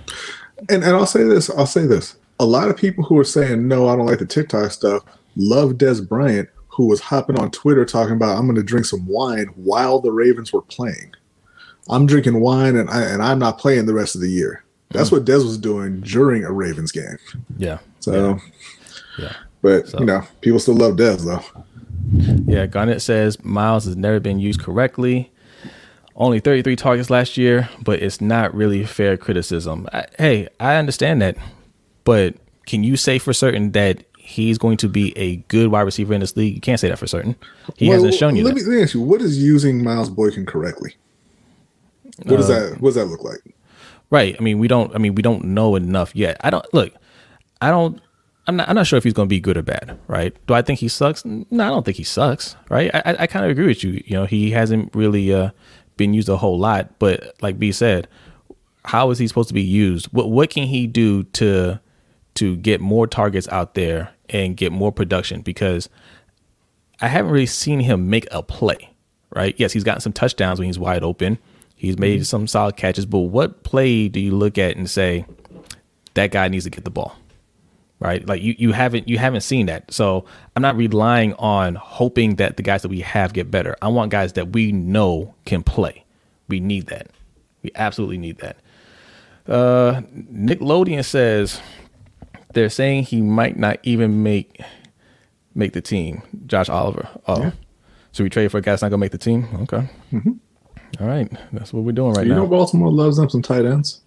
And 0.69 0.83
and 0.83 0.95
I'll 0.95 1.07
say 1.07 1.23
this, 1.23 1.49
I'll 1.49 1.65
say 1.65 1.87
this. 1.87 2.15
A 2.39 2.45
lot 2.45 2.69
of 2.69 2.77
people 2.77 3.03
who 3.03 3.17
are 3.17 3.23
saying 3.23 3.67
no, 3.67 3.87
I 3.87 3.95
don't 3.95 4.05
like 4.05 4.19
the 4.19 4.27
TikTok 4.27 4.69
stuff, 4.71 5.03
love 5.35 5.71
Dez 5.71 6.07
Bryant, 6.07 6.47
who 6.67 6.85
was 6.85 7.01
hopping 7.01 7.39
on 7.39 7.49
Twitter 7.49 7.83
talking 7.83 8.15
about 8.15 8.37
I'm 8.37 8.45
going 8.45 8.57
to 8.57 8.63
drink 8.63 8.85
some 8.85 9.07
wine 9.07 9.47
while 9.55 9.99
the 9.99 10.11
Ravens 10.11 10.53
were 10.53 10.61
playing. 10.61 11.15
I'm 11.89 12.05
drinking 12.05 12.39
wine 12.39 12.75
and 12.75 12.91
I 12.91 13.01
and 13.01 13.23
I'm 13.23 13.39
not 13.39 13.57
playing 13.57 13.87
the 13.87 13.95
rest 13.95 14.13
of 14.13 14.21
the 14.21 14.29
year. 14.29 14.63
That's 14.91 15.09
mm. 15.09 15.13
what 15.13 15.25
Dez 15.25 15.43
was 15.43 15.57
doing 15.57 16.01
during 16.01 16.43
a 16.43 16.51
Ravens 16.51 16.91
game. 16.91 17.17
Yeah. 17.57 17.79
So. 18.01 18.39
Yeah. 19.17 19.25
yeah. 19.25 19.33
But 19.63 19.87
so. 19.87 19.99
you 19.99 20.05
know, 20.05 20.21
people 20.41 20.59
still 20.59 20.75
love 20.75 20.93
Dez 20.93 21.25
though. 21.25 21.43
Yeah, 22.11 22.65
Garnett 22.65 23.01
says 23.01 23.43
Miles 23.43 23.85
has 23.85 23.95
never 23.95 24.19
been 24.19 24.39
used 24.39 24.61
correctly. 24.61 25.31
Only 26.15 26.39
33 26.39 26.75
targets 26.75 27.09
last 27.09 27.37
year, 27.37 27.69
but 27.81 28.01
it's 28.01 28.21
not 28.21 28.53
really 28.55 28.83
fair 28.85 29.17
criticism. 29.17 29.87
I, 29.93 30.05
hey, 30.17 30.47
I 30.59 30.75
understand 30.75 31.21
that, 31.21 31.37
but 32.03 32.35
can 32.65 32.83
you 32.83 32.97
say 32.97 33.19
for 33.19 33.33
certain 33.33 33.71
that 33.73 34.03
he's 34.17 34.57
going 34.57 34.77
to 34.77 34.89
be 34.89 35.15
a 35.17 35.37
good 35.47 35.69
wide 35.69 35.81
receiver 35.81 36.13
in 36.13 36.21
this 36.21 36.35
league? 36.35 36.55
You 36.55 36.61
can't 36.61 36.79
say 36.79 36.89
that 36.89 36.97
for 36.97 37.07
certain. 37.07 37.35
He 37.75 37.87
well, 37.87 37.97
hasn't 37.97 38.15
shown 38.15 38.35
you. 38.35 38.43
Let 38.43 38.55
that. 38.55 38.61
me, 38.61 38.67
let 38.67 38.77
me 38.77 38.83
ask 38.83 38.93
you: 38.93 39.01
What 39.01 39.21
is 39.21 39.41
using 39.41 39.83
Miles 39.83 40.09
Boykin 40.09 40.45
correctly? 40.45 40.95
What 42.23 42.37
does 42.37 42.49
uh, 42.49 42.71
that? 42.71 42.81
What 42.81 42.89
does 42.89 42.95
that 42.95 43.05
look 43.05 43.23
like? 43.23 43.41
Right. 44.09 44.35
I 44.39 44.43
mean, 44.43 44.57
we 44.57 44.67
don't. 44.67 44.93
I 44.95 44.97
mean, 44.97 45.13
we 45.13 45.21
don't 45.21 45.45
know 45.45 45.75
enough 45.75 46.15
yet. 46.15 46.37
I 46.41 46.49
don't 46.49 46.65
look. 46.73 46.93
I 47.61 47.69
don't 47.69 48.01
I'm 48.47 48.55
not, 48.55 48.69
I'm 48.69 48.75
not 48.75 48.87
sure 48.87 48.97
if 48.97 49.03
he's 49.03 49.13
going 49.13 49.27
to 49.27 49.29
be 49.29 49.41
good 49.41 49.57
or 49.57 49.61
bad, 49.61 49.99
right? 50.07 50.35
Do 50.47 50.53
I 50.53 50.61
think 50.61 50.79
he 50.79 50.87
sucks? 50.87 51.25
No, 51.25 51.43
I 51.51 51.67
don't 51.67 51.83
think 51.83 51.97
he 51.97 52.03
sucks, 52.03 52.55
right? 52.69 52.89
I, 52.93 53.01
I, 53.05 53.15
I 53.23 53.27
kind 53.27 53.45
of 53.45 53.51
agree 53.51 53.67
with 53.67 53.83
you. 53.83 54.01
You 54.05 54.15
know, 54.15 54.25
he 54.25 54.51
hasn't 54.51 54.95
really 54.95 55.33
uh, 55.33 55.51
been 55.97 56.13
used 56.13 56.29
a 56.29 56.37
whole 56.37 56.57
lot, 56.57 56.97
but 56.97 57.35
like 57.41 57.59
B 57.59 57.71
said, 57.73 58.07
how 58.85 59.11
is 59.11 59.19
he 59.19 59.27
supposed 59.27 59.49
to 59.49 59.53
be 59.53 59.61
used? 59.61 60.07
What 60.07 60.31
what 60.31 60.49
can 60.49 60.63
he 60.63 60.87
do 60.87 61.23
to 61.23 61.79
to 62.35 62.55
get 62.57 62.79
more 62.79 63.05
targets 63.05 63.47
out 63.49 63.73
there 63.73 64.11
and 64.29 64.55
get 64.55 64.71
more 64.71 64.93
production? 64.93 65.41
Because 65.41 65.89
I 67.01 67.09
haven't 67.09 67.31
really 67.31 67.47
seen 67.47 67.81
him 67.81 68.09
make 68.09 68.27
a 68.31 68.41
play, 68.41 68.93
right? 69.35 69.55
Yes, 69.57 69.73
he's 69.73 69.83
gotten 69.83 69.99
some 69.99 70.13
touchdowns 70.13 70.59
when 70.59 70.67
he's 70.67 70.79
wide 70.79 71.03
open. 71.03 71.37
He's 71.75 71.99
made 71.99 72.21
mm-hmm. 72.21 72.23
some 72.23 72.47
solid 72.47 72.77
catches, 72.77 73.05
but 73.05 73.19
what 73.19 73.63
play 73.63 74.07
do 74.07 74.21
you 74.21 74.31
look 74.35 74.57
at 74.57 74.77
and 74.77 74.89
say 74.89 75.25
that 76.13 76.31
guy 76.31 76.47
needs 76.47 76.63
to 76.63 76.69
get 76.69 76.85
the 76.85 76.89
ball? 76.89 77.15
Right? 77.99 78.25
Like 78.27 78.41
you, 78.41 78.55
you 78.57 78.71
haven't 78.71 79.07
you 79.07 79.17
haven't 79.17 79.41
seen 79.41 79.65
that. 79.67 79.91
So 79.93 80.25
I'm 80.55 80.61
not 80.61 80.75
relying 80.75 81.33
on 81.33 81.75
hoping 81.75 82.35
that 82.35 82.57
the 82.57 82.63
guys 82.63 82.81
that 82.81 82.89
we 82.89 83.01
have 83.01 83.33
get 83.33 83.49
better. 83.49 83.75
I 83.81 83.87
want 83.87 84.11
guys 84.11 84.33
that 84.33 84.49
we 84.53 84.71
know 84.71 85.33
can 85.45 85.63
play. 85.63 86.05
We 86.47 86.59
need 86.59 86.87
that. 86.87 87.07
We 87.63 87.71
absolutely 87.75 88.17
need 88.17 88.37
that. 88.39 88.57
Uh, 89.47 90.01
Nickelodeon 90.13 91.03
says 91.03 91.61
they're 92.53 92.69
saying 92.69 93.03
he 93.03 93.21
might 93.21 93.57
not 93.57 93.79
even 93.83 94.23
make 94.23 94.61
make 95.55 95.73
the 95.73 95.81
team. 95.81 96.21
Josh 96.45 96.69
Oliver. 96.69 97.07
Oh, 97.27 97.39
yeah. 97.39 97.51
so 98.11 98.23
we 98.23 98.29
trade 98.29 98.51
for 98.51 98.59
a 98.59 98.61
guy 98.61 98.71
that's 98.71 98.81
not 98.81 98.89
gonna 98.89 98.99
make 98.99 99.11
the 99.11 99.17
team. 99.17 99.47
Okay. 99.61 99.89
Mm-hmm. 100.11 100.31
All 101.01 101.07
right, 101.07 101.29
that's 101.51 101.73
what 101.73 101.83
we're 101.83 101.91
doing 101.91 102.13
right 102.13 102.25
you 102.25 102.29
now. 102.29 102.37
You 102.37 102.41
know, 102.43 102.47
Baltimore 102.47 102.91
loves 102.91 103.17
them 103.17 103.29
some 103.29 103.41
tight 103.41 103.65
ends. 103.65 104.01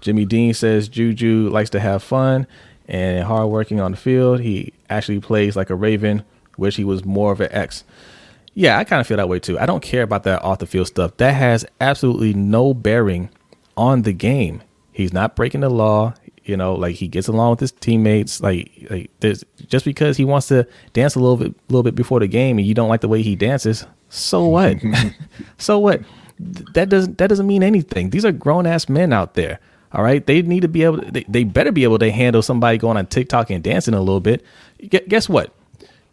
Jimmy 0.00 0.24
Dean 0.24 0.52
says 0.52 0.88
Juju 0.88 1.48
likes 1.50 1.70
to 1.70 1.80
have 1.80 2.02
fun 2.02 2.46
and 2.88 3.24
hardworking 3.24 3.80
on 3.80 3.92
the 3.92 3.96
field. 3.96 4.40
He 4.40 4.72
actually 4.90 5.20
plays 5.20 5.56
like 5.56 5.70
a 5.70 5.74
Raven, 5.74 6.24
which 6.56 6.76
he 6.76 6.84
was 6.84 7.04
more 7.04 7.32
of 7.32 7.40
an 7.40 7.50
X. 7.52 7.84
Yeah, 8.54 8.78
I 8.78 8.84
kind 8.84 9.00
of 9.00 9.06
feel 9.06 9.16
that 9.16 9.28
way 9.28 9.38
too. 9.38 9.58
I 9.58 9.66
don't 9.66 9.82
care 9.82 10.02
about 10.02 10.24
that 10.24 10.42
off 10.42 10.58
the 10.58 10.66
field 10.66 10.86
stuff. 10.86 11.16
That 11.16 11.32
has 11.32 11.64
absolutely 11.80 12.34
no 12.34 12.74
bearing 12.74 13.30
on 13.76 14.02
the 14.02 14.12
game. 14.12 14.62
He's 14.92 15.12
not 15.12 15.36
breaking 15.36 15.62
the 15.62 15.70
law. 15.70 16.14
You 16.44 16.56
know, 16.56 16.74
like 16.74 16.96
he 16.96 17.06
gets 17.06 17.28
along 17.28 17.50
with 17.52 17.60
his 17.60 17.72
teammates. 17.72 18.40
Like, 18.40 18.70
like 18.90 19.10
there's 19.20 19.44
just 19.68 19.84
because 19.84 20.16
he 20.16 20.24
wants 20.24 20.48
to 20.48 20.66
dance 20.92 21.14
a 21.14 21.20
little 21.20 21.36
bit, 21.36 21.54
little 21.68 21.84
bit 21.84 21.94
before 21.94 22.20
the 22.20 22.26
game, 22.26 22.58
and 22.58 22.66
you 22.66 22.74
don't 22.74 22.88
like 22.88 23.00
the 23.00 23.08
way 23.08 23.22
he 23.22 23.36
dances. 23.36 23.86
So 24.08 24.46
what? 24.46 24.76
so 25.58 25.78
what? 25.78 26.02
That 26.38 26.88
doesn't 26.88 27.18
that 27.18 27.28
doesn't 27.28 27.46
mean 27.46 27.62
anything. 27.62 28.10
These 28.10 28.24
are 28.24 28.32
grown 28.32 28.66
ass 28.66 28.88
men 28.88 29.12
out 29.12 29.34
there. 29.34 29.60
All 29.94 30.02
right, 30.02 30.24
they 30.24 30.42
need 30.42 30.60
to 30.60 30.68
be 30.68 30.84
able. 30.84 30.98
To, 30.98 31.10
they, 31.10 31.24
they 31.28 31.44
better 31.44 31.72
be 31.72 31.84
able 31.84 31.98
to 31.98 32.10
handle 32.10 32.42
somebody 32.42 32.78
going 32.78 32.96
on 32.96 33.06
TikTok 33.06 33.50
and 33.50 33.62
dancing 33.62 33.94
a 33.94 34.00
little 34.00 34.20
bit. 34.20 34.44
Guess 34.88 35.28
what? 35.28 35.52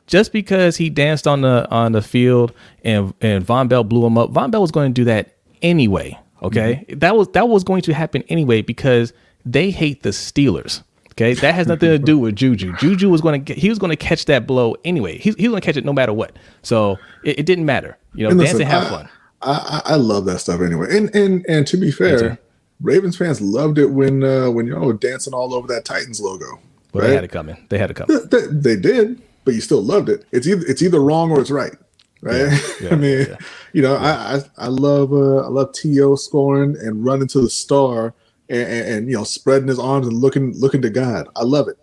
Just 0.08 0.34
because 0.34 0.76
he 0.78 0.90
danced 0.90 1.28
on 1.28 1.42
the 1.42 1.70
on 1.70 1.92
the 1.92 2.02
field 2.02 2.52
and 2.84 3.14
and 3.22 3.46
Vonn 3.46 3.70
Bell 3.70 3.84
blew 3.84 4.06
him 4.06 4.18
up, 4.18 4.34
Vonn 4.34 4.52
Bell 4.52 4.62
was 4.62 4.72
going 4.72 4.94
to 4.94 5.02
do 5.02 5.06
that 5.06 5.36
anyway. 5.62 6.20
Okay, 6.42 6.86
mm-hmm. 6.88 7.00
that 7.00 7.16
was 7.16 7.28
that 7.30 7.48
was 7.48 7.64
going 7.64 7.82
to 7.84 7.94
happen 7.94 8.24
anyway 8.28 8.62
because 8.62 9.14
they 9.46 9.72
hate 9.72 10.04
the 10.04 10.10
Steelers. 10.10 10.84
Okay, 11.12 11.34
that 11.34 11.54
has 11.54 11.68
nothing 11.68 11.90
to 11.90 12.00
do 12.00 12.18
with 12.18 12.36
Juju. 12.36 12.76
Juju 12.78 13.10
was 13.10 13.22
going 13.22 13.44
to 13.44 13.54
he 13.54 13.70
was 13.70 13.78
going 13.78 13.92
to 13.92 13.98
catch 13.98 14.26
that 14.26 14.48
blow 14.48 14.76
anyway. 14.84 15.18
He's 15.18 15.36
he 15.36 15.48
was 15.48 15.52
going 15.52 15.62
to 15.62 15.66
catch 15.66 15.78
it 15.78 15.86
no 15.86 15.94
matter 15.94 16.14
what. 16.14 16.38
So 16.64 16.98
it, 17.24 17.40
it 17.40 17.46
didn't 17.46 17.66
matter. 17.66 17.98
You 18.14 18.30
know, 18.30 18.44
dance 18.44 18.60
and 18.60 18.64
have 18.64 18.88
I, 18.88 18.90
fun. 18.90 19.10
I, 19.42 19.82
I 19.86 19.96
love 19.96 20.26
that 20.26 20.40
stuff 20.40 20.62
anyway. 20.62 20.88
And 20.96 21.14
and 21.14 21.46
and 21.48 21.68
to 21.68 21.78
be 21.78 21.92
fair, 21.92 22.40
Ravens 22.82 23.18
fans 23.18 23.42
loved 23.42 23.78
it 23.78 23.88
when 23.88 24.24
uh, 24.24 24.50
when 24.50 24.68
y'all 24.68 24.86
were 24.86 24.94
dancing 24.94 25.34
all 25.34 25.54
over 25.54 25.68
that 25.68 25.86
Titans 25.86 26.22
logo. 26.22 26.60
Well, 26.94 27.04
right? 27.04 27.08
they 27.10 27.16
had 27.16 27.24
it 27.24 27.32
coming. 27.32 27.58
They 27.70 27.78
had 27.78 27.92
it 27.92 27.96
coming. 27.96 28.18
They, 28.30 28.40
they, 28.40 28.48
they, 28.48 28.76
did, 28.76 29.22
but 29.46 29.54
you 29.54 29.62
still 29.62 29.82
loved 29.82 30.10
it. 30.10 30.26
It's 30.32 30.48
either 30.48 30.66
it's 30.66 30.82
either 30.82 31.00
wrong 31.00 31.32
or 31.32 31.42
it's 31.42 31.52
right. 31.52 31.76
right? 32.22 32.38
Yeah, 32.38 32.60
yeah, 32.82 32.90
I 32.92 32.96
mean, 32.96 33.20
yeah. 33.30 33.38
you 33.74 33.82
know, 33.82 33.96
I 33.96 34.38
I, 34.38 34.42
I 34.58 34.68
love 34.68 35.14
uh, 35.14 35.40
I 35.40 35.48
love 35.48 35.74
To 35.74 36.18
scoring 36.18 36.78
and 36.80 37.04
running 37.04 37.28
to 37.30 37.42
the 37.42 37.50
star 37.50 38.14
and, 38.50 38.62
and, 38.62 38.88
and 38.88 39.10
you 39.10 39.16
know 39.16 39.24
spreading 39.24 39.68
his 39.68 39.80
arms 39.80 40.08
and 40.08 40.18
looking 40.18 40.58
looking 40.58 40.82
to 40.82 40.90
God. 40.90 41.28
I 41.36 41.44
love 41.44 41.68
it. 41.68 41.78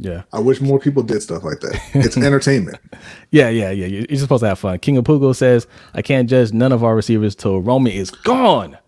Yeah. 0.00 0.22
I 0.32 0.40
wish 0.40 0.62
more 0.62 0.78
people 0.80 1.02
did 1.02 1.22
stuff 1.22 1.44
like 1.44 1.60
that. 1.60 1.78
It's 1.92 2.16
entertainment. 2.16 2.78
Yeah, 3.30 3.50
yeah, 3.50 3.70
yeah. 3.70 3.86
You're 3.86 4.06
you're 4.08 4.18
supposed 4.18 4.40
to 4.40 4.48
have 4.48 4.58
fun. 4.58 4.78
King 4.78 4.96
of 4.96 5.04
Pugo 5.04 5.34
says, 5.34 5.66
I 5.92 6.00
can't 6.00 6.28
judge 6.28 6.52
none 6.52 6.72
of 6.72 6.82
our 6.82 6.96
receivers 6.96 7.34
till 7.34 7.60
Roman 7.60 7.92
is 7.92 8.10
gone. 8.10 8.78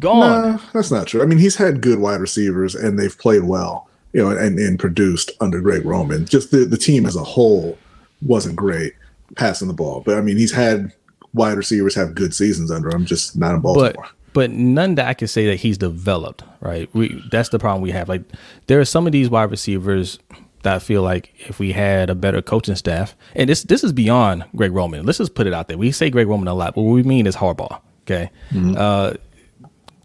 Gone. 0.00 0.20
Nah, 0.20 0.58
that's 0.72 0.90
not 0.90 1.06
true. 1.06 1.22
I 1.22 1.26
mean, 1.26 1.38
he's 1.38 1.56
had 1.56 1.80
good 1.80 1.98
wide 1.98 2.20
receivers 2.20 2.74
and 2.74 2.98
they've 2.98 3.16
played 3.16 3.44
well, 3.44 3.88
you 4.12 4.22
know, 4.22 4.30
and, 4.30 4.58
and 4.58 4.78
produced 4.78 5.30
under 5.40 5.60
Greg 5.60 5.84
Roman. 5.84 6.26
Just 6.26 6.50
the, 6.50 6.64
the 6.64 6.76
team 6.76 7.06
as 7.06 7.16
a 7.16 7.24
whole 7.24 7.78
wasn't 8.22 8.56
great 8.56 8.94
passing 9.36 9.68
the 9.68 9.74
ball. 9.74 10.02
But 10.04 10.18
I 10.18 10.20
mean, 10.20 10.36
he's 10.36 10.52
had 10.52 10.92
wide 11.32 11.56
receivers 11.56 11.94
have 11.94 12.14
good 12.14 12.34
seasons 12.34 12.70
under 12.70 12.94
him, 12.94 13.06
just 13.06 13.36
not 13.36 13.54
in 13.54 13.60
Baltimore. 13.60 13.92
but 13.96 14.10
but 14.32 14.50
none 14.50 14.96
that 14.96 15.06
I 15.06 15.14
can 15.14 15.28
say 15.28 15.46
that 15.46 15.56
he's 15.56 15.78
developed, 15.78 16.44
right? 16.60 16.90
We 16.92 17.22
that's 17.30 17.48
the 17.48 17.58
problem 17.58 17.82
we 17.82 17.90
have. 17.92 18.08
Like 18.08 18.22
there 18.66 18.78
are 18.80 18.84
some 18.84 19.06
of 19.06 19.12
these 19.12 19.30
wide 19.30 19.50
receivers 19.50 20.18
that 20.62 20.74
I 20.74 20.78
feel 20.78 21.02
like 21.02 21.32
if 21.48 21.58
we 21.58 21.72
had 21.72 22.10
a 22.10 22.14
better 22.14 22.42
coaching 22.42 22.76
staff, 22.76 23.16
and 23.34 23.48
this 23.48 23.62
this 23.62 23.82
is 23.82 23.92
beyond 23.92 24.44
Greg 24.54 24.72
Roman. 24.72 25.06
Let's 25.06 25.18
just 25.18 25.34
put 25.34 25.46
it 25.46 25.54
out 25.54 25.68
there. 25.68 25.78
We 25.78 25.90
say 25.90 26.10
Greg 26.10 26.26
Roman 26.26 26.48
a 26.48 26.54
lot, 26.54 26.74
but 26.74 26.82
what 26.82 26.92
we 26.92 27.02
mean 27.02 27.26
is 27.26 27.34
Harbaugh. 27.36 27.80
Okay. 28.02 28.30
Uh, 28.54 29.14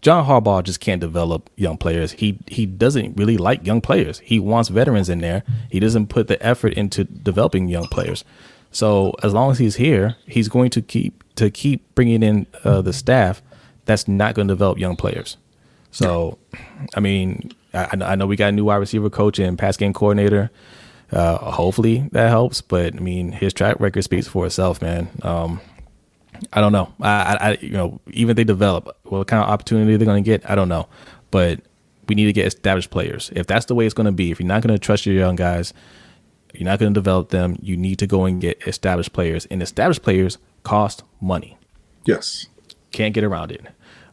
John 0.02 0.26
Harbaugh 0.26 0.64
just 0.64 0.80
can't 0.80 1.00
develop 1.00 1.48
young 1.56 1.78
players. 1.78 2.12
He 2.12 2.38
he 2.48 2.66
doesn't 2.66 3.16
really 3.16 3.36
like 3.36 3.64
young 3.66 3.80
players. 3.80 4.18
He 4.18 4.38
wants 4.40 4.68
veterans 4.68 5.08
in 5.08 5.20
there. 5.20 5.44
He 5.70 5.78
doesn't 5.80 6.08
put 6.08 6.26
the 6.26 6.44
effort 6.44 6.74
into 6.74 7.04
developing 7.04 7.68
young 7.68 7.86
players. 7.86 8.24
So 8.72 9.14
as 9.22 9.32
long 9.32 9.50
as 9.52 9.58
he's 9.58 9.76
here, 9.76 10.16
he's 10.26 10.48
going 10.48 10.70
to 10.70 10.82
keep 10.82 11.22
to 11.36 11.50
keep 11.50 11.94
bringing 11.94 12.22
in 12.22 12.46
uh, 12.64 12.82
the 12.82 12.92
staff 12.92 13.42
that's 13.84 14.08
not 14.08 14.34
going 14.34 14.48
to 14.48 14.54
develop 14.54 14.78
young 14.78 14.96
players. 14.96 15.36
So, 15.92 16.38
I 16.96 17.00
mean, 17.00 17.52
I, 17.74 17.88
I 17.92 18.14
know- 18.16 18.26
we 18.26 18.36
got 18.36 18.48
a 18.48 18.52
new 18.52 18.64
wide 18.64 18.76
receiver 18.76 19.10
coach 19.10 19.38
and 19.38 19.58
pass 19.58 19.76
game 19.76 19.92
coordinator. 19.92 20.50
Uh, 21.12 21.36
hopefully 21.52 22.08
that 22.12 22.30
helps, 22.30 22.62
but 22.62 22.96
I 22.96 22.98
mean, 22.98 23.32
his 23.32 23.52
track 23.52 23.78
record 23.78 24.02
speaks 24.02 24.26
for 24.26 24.46
itself, 24.46 24.80
man. 24.80 25.08
Um, 25.20 25.60
I 26.52 26.60
don't 26.60 26.72
know. 26.72 26.92
I, 27.00 27.08
I, 27.10 27.36
I, 27.50 27.58
you 27.60 27.70
know, 27.70 28.00
even 28.10 28.30
if 28.30 28.36
they 28.36 28.44
develop, 28.44 28.96
what 29.04 29.26
kind 29.26 29.42
of 29.42 29.48
opportunity 29.48 29.96
they're 29.96 30.06
going 30.06 30.22
to 30.22 30.28
get, 30.28 30.48
I 30.50 30.54
don't 30.54 30.68
know. 30.68 30.88
But 31.30 31.60
we 32.08 32.14
need 32.14 32.26
to 32.26 32.32
get 32.32 32.46
established 32.46 32.90
players. 32.90 33.30
If 33.34 33.46
that's 33.46 33.66
the 33.66 33.74
way 33.74 33.86
it's 33.86 33.94
going 33.94 34.06
to 34.06 34.12
be, 34.12 34.30
if 34.30 34.40
you're 34.40 34.46
not 34.46 34.62
going 34.62 34.74
to 34.74 34.78
trust 34.78 35.06
your 35.06 35.14
young 35.14 35.36
guys, 35.36 35.72
you're 36.54 36.64
not 36.64 36.78
going 36.78 36.92
to 36.92 36.98
develop 36.98 37.30
them. 37.30 37.56
You 37.62 37.76
need 37.76 37.98
to 38.00 38.06
go 38.06 38.24
and 38.24 38.40
get 38.40 38.66
established 38.66 39.12
players, 39.12 39.46
and 39.46 39.62
established 39.62 40.02
players 40.02 40.38
cost 40.62 41.02
money. 41.20 41.56
yes. 42.04 42.46
Can't 42.92 43.14
get 43.14 43.24
around 43.24 43.50
it. 43.52 43.62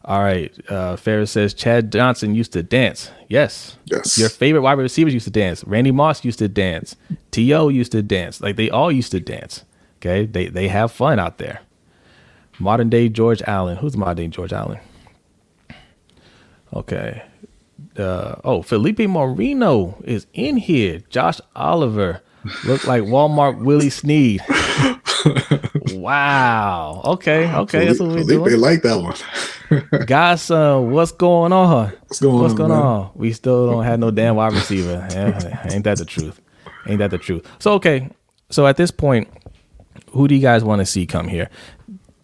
All 0.06 0.20
right. 0.20 0.50
Uh, 0.70 0.96
Ferris 0.96 1.32
says 1.32 1.52
Chad 1.52 1.92
Johnson 1.92 2.34
used 2.34 2.54
to 2.54 2.62
dance. 2.62 3.10
Yes. 3.28 3.76
Yes. 3.84 4.16
Your 4.16 4.30
favorite 4.30 4.62
wide 4.62 4.78
receivers 4.78 5.12
used 5.12 5.26
to 5.26 5.30
dance. 5.30 5.62
Randy 5.64 5.90
Moss 5.90 6.24
used 6.24 6.38
to 6.38 6.48
dance. 6.48 6.96
T.O. 7.30 7.68
used 7.68 7.92
to 7.92 8.02
dance. 8.02 8.40
Like 8.40 8.56
they 8.56 8.70
all 8.70 8.90
used 8.90 9.10
to 9.12 9.20
dance. 9.20 9.64
Okay. 9.98 10.24
They 10.24 10.46
they 10.46 10.68
have 10.68 10.90
fun 10.92 11.18
out 11.18 11.36
there. 11.36 11.60
Modern 12.60 12.90
day 12.90 13.08
George 13.08 13.42
Allen. 13.42 13.78
Who's 13.78 13.96
modern 13.96 14.16
day 14.16 14.28
George 14.28 14.52
Allen? 14.52 14.78
Okay. 16.74 17.22
Uh, 17.96 18.36
oh, 18.44 18.62
Felipe 18.62 19.00
Moreno 19.00 20.00
is 20.04 20.26
in 20.34 20.56
here. 20.56 21.00
Josh 21.08 21.40
Oliver. 21.56 22.20
Look 22.64 22.86
like 22.86 23.02
Walmart 23.02 23.58
Willie 23.58 23.90
Snead. 23.90 24.42
wow. 25.92 27.02
Okay. 27.04 27.52
Okay. 27.52 27.86
That's 27.86 28.00
what 28.00 28.10
we're 28.10 28.24
Felipe 28.24 28.58
like 28.58 28.82
that 28.82 28.96
one. 29.02 30.06
Godson, 30.06 30.90
what's 30.90 31.12
going 31.12 31.52
on? 31.52 31.92
What's 32.08 32.20
going 32.20 32.38
What's 32.40 32.52
on, 32.52 32.56
going 32.56 32.70
man? 32.70 32.78
on? 32.78 33.10
We 33.14 33.32
still 33.32 33.70
don't 33.70 33.84
have 33.84 34.00
no 34.00 34.10
damn 34.10 34.36
wide 34.36 34.52
receiver. 34.52 35.06
Yeah, 35.10 35.66
ain't 35.72 35.84
that 35.84 35.98
the 35.98 36.04
truth? 36.04 36.40
Ain't 36.86 36.98
that 36.98 37.10
the 37.10 37.18
truth? 37.18 37.46
So 37.58 37.74
okay, 37.74 38.08
so 38.50 38.66
at 38.66 38.76
this 38.76 38.90
point, 38.90 39.28
who 40.10 40.26
do 40.26 40.34
you 40.34 40.40
guys 40.40 40.64
want 40.64 40.80
to 40.80 40.86
see 40.86 41.06
come 41.06 41.28
here? 41.28 41.48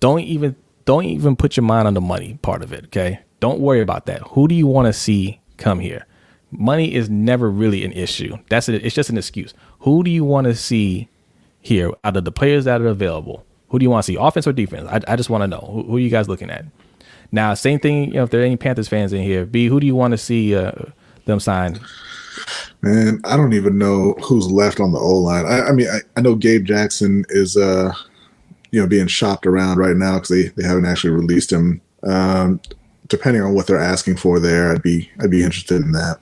Don't 0.06 0.20
even 0.20 0.54
don't 0.84 1.04
even 1.04 1.34
put 1.34 1.56
your 1.56 1.64
mind 1.64 1.88
on 1.88 1.94
the 1.94 2.00
money 2.00 2.38
part 2.40 2.62
of 2.62 2.72
it. 2.72 2.84
Okay, 2.84 3.18
don't 3.40 3.58
worry 3.58 3.80
about 3.80 4.06
that. 4.06 4.22
Who 4.22 4.46
do 4.46 4.54
you 4.54 4.68
want 4.68 4.86
to 4.86 4.92
see 4.92 5.40
come 5.56 5.80
here? 5.80 6.06
Money 6.52 6.94
is 6.94 7.10
never 7.10 7.50
really 7.50 7.84
an 7.84 7.90
issue. 7.90 8.36
That's 8.48 8.68
it. 8.68 8.86
It's 8.86 8.94
just 8.94 9.10
an 9.10 9.18
excuse. 9.18 9.52
Who 9.80 10.04
do 10.04 10.10
you 10.12 10.24
want 10.24 10.44
to 10.44 10.54
see 10.54 11.08
here 11.60 11.90
out 12.04 12.16
of 12.16 12.24
the 12.24 12.30
players 12.30 12.66
that 12.66 12.80
are 12.80 12.86
available? 12.86 13.44
Who 13.70 13.80
do 13.80 13.82
you 13.82 13.90
want 13.90 14.04
to 14.04 14.12
see, 14.12 14.16
offense 14.16 14.46
or 14.46 14.52
defense? 14.52 14.88
I, 14.88 15.00
I 15.12 15.16
just 15.16 15.28
want 15.28 15.42
to 15.42 15.48
know 15.48 15.68
who, 15.72 15.82
who 15.82 15.96
are 15.96 15.98
you 15.98 16.08
guys 16.08 16.28
looking 16.28 16.50
at. 16.50 16.66
Now, 17.32 17.54
same 17.54 17.80
thing. 17.80 18.04
You 18.04 18.18
know, 18.18 18.22
if 18.22 18.30
there 18.30 18.42
are 18.42 18.44
any 18.44 18.56
Panthers 18.56 18.86
fans 18.86 19.12
in 19.12 19.22
here, 19.24 19.44
B, 19.44 19.66
who 19.66 19.80
do 19.80 19.88
you 19.88 19.96
want 19.96 20.12
to 20.12 20.18
see 20.18 20.54
uh, 20.54 20.70
them 21.24 21.40
sign? 21.40 21.80
Man, 22.80 23.20
I 23.24 23.36
don't 23.36 23.54
even 23.54 23.76
know 23.76 24.14
who's 24.22 24.46
left 24.52 24.78
on 24.78 24.92
the 24.92 25.00
O 25.00 25.18
line. 25.18 25.46
I, 25.46 25.62
I 25.62 25.72
mean, 25.72 25.88
I, 25.88 25.98
I 26.16 26.20
know 26.20 26.36
Gabe 26.36 26.64
Jackson 26.64 27.24
is, 27.30 27.56
uh, 27.56 27.92
you 28.76 28.82
know, 28.82 28.86
being 28.86 29.06
shopped 29.06 29.46
around 29.46 29.78
right 29.78 29.96
now 29.96 30.16
because 30.16 30.28
they, 30.28 30.48
they 30.48 30.68
haven't 30.68 30.84
actually 30.84 31.14
released 31.14 31.50
him. 31.50 31.80
Um, 32.02 32.60
depending 33.08 33.40
on 33.42 33.54
what 33.54 33.66
they're 33.66 33.80
asking 33.80 34.18
for 34.18 34.38
there, 34.38 34.70
I'd 34.70 34.82
be 34.82 35.10
I'd 35.22 35.30
be 35.30 35.42
interested 35.42 35.80
in 35.80 35.92
that. 35.92 36.18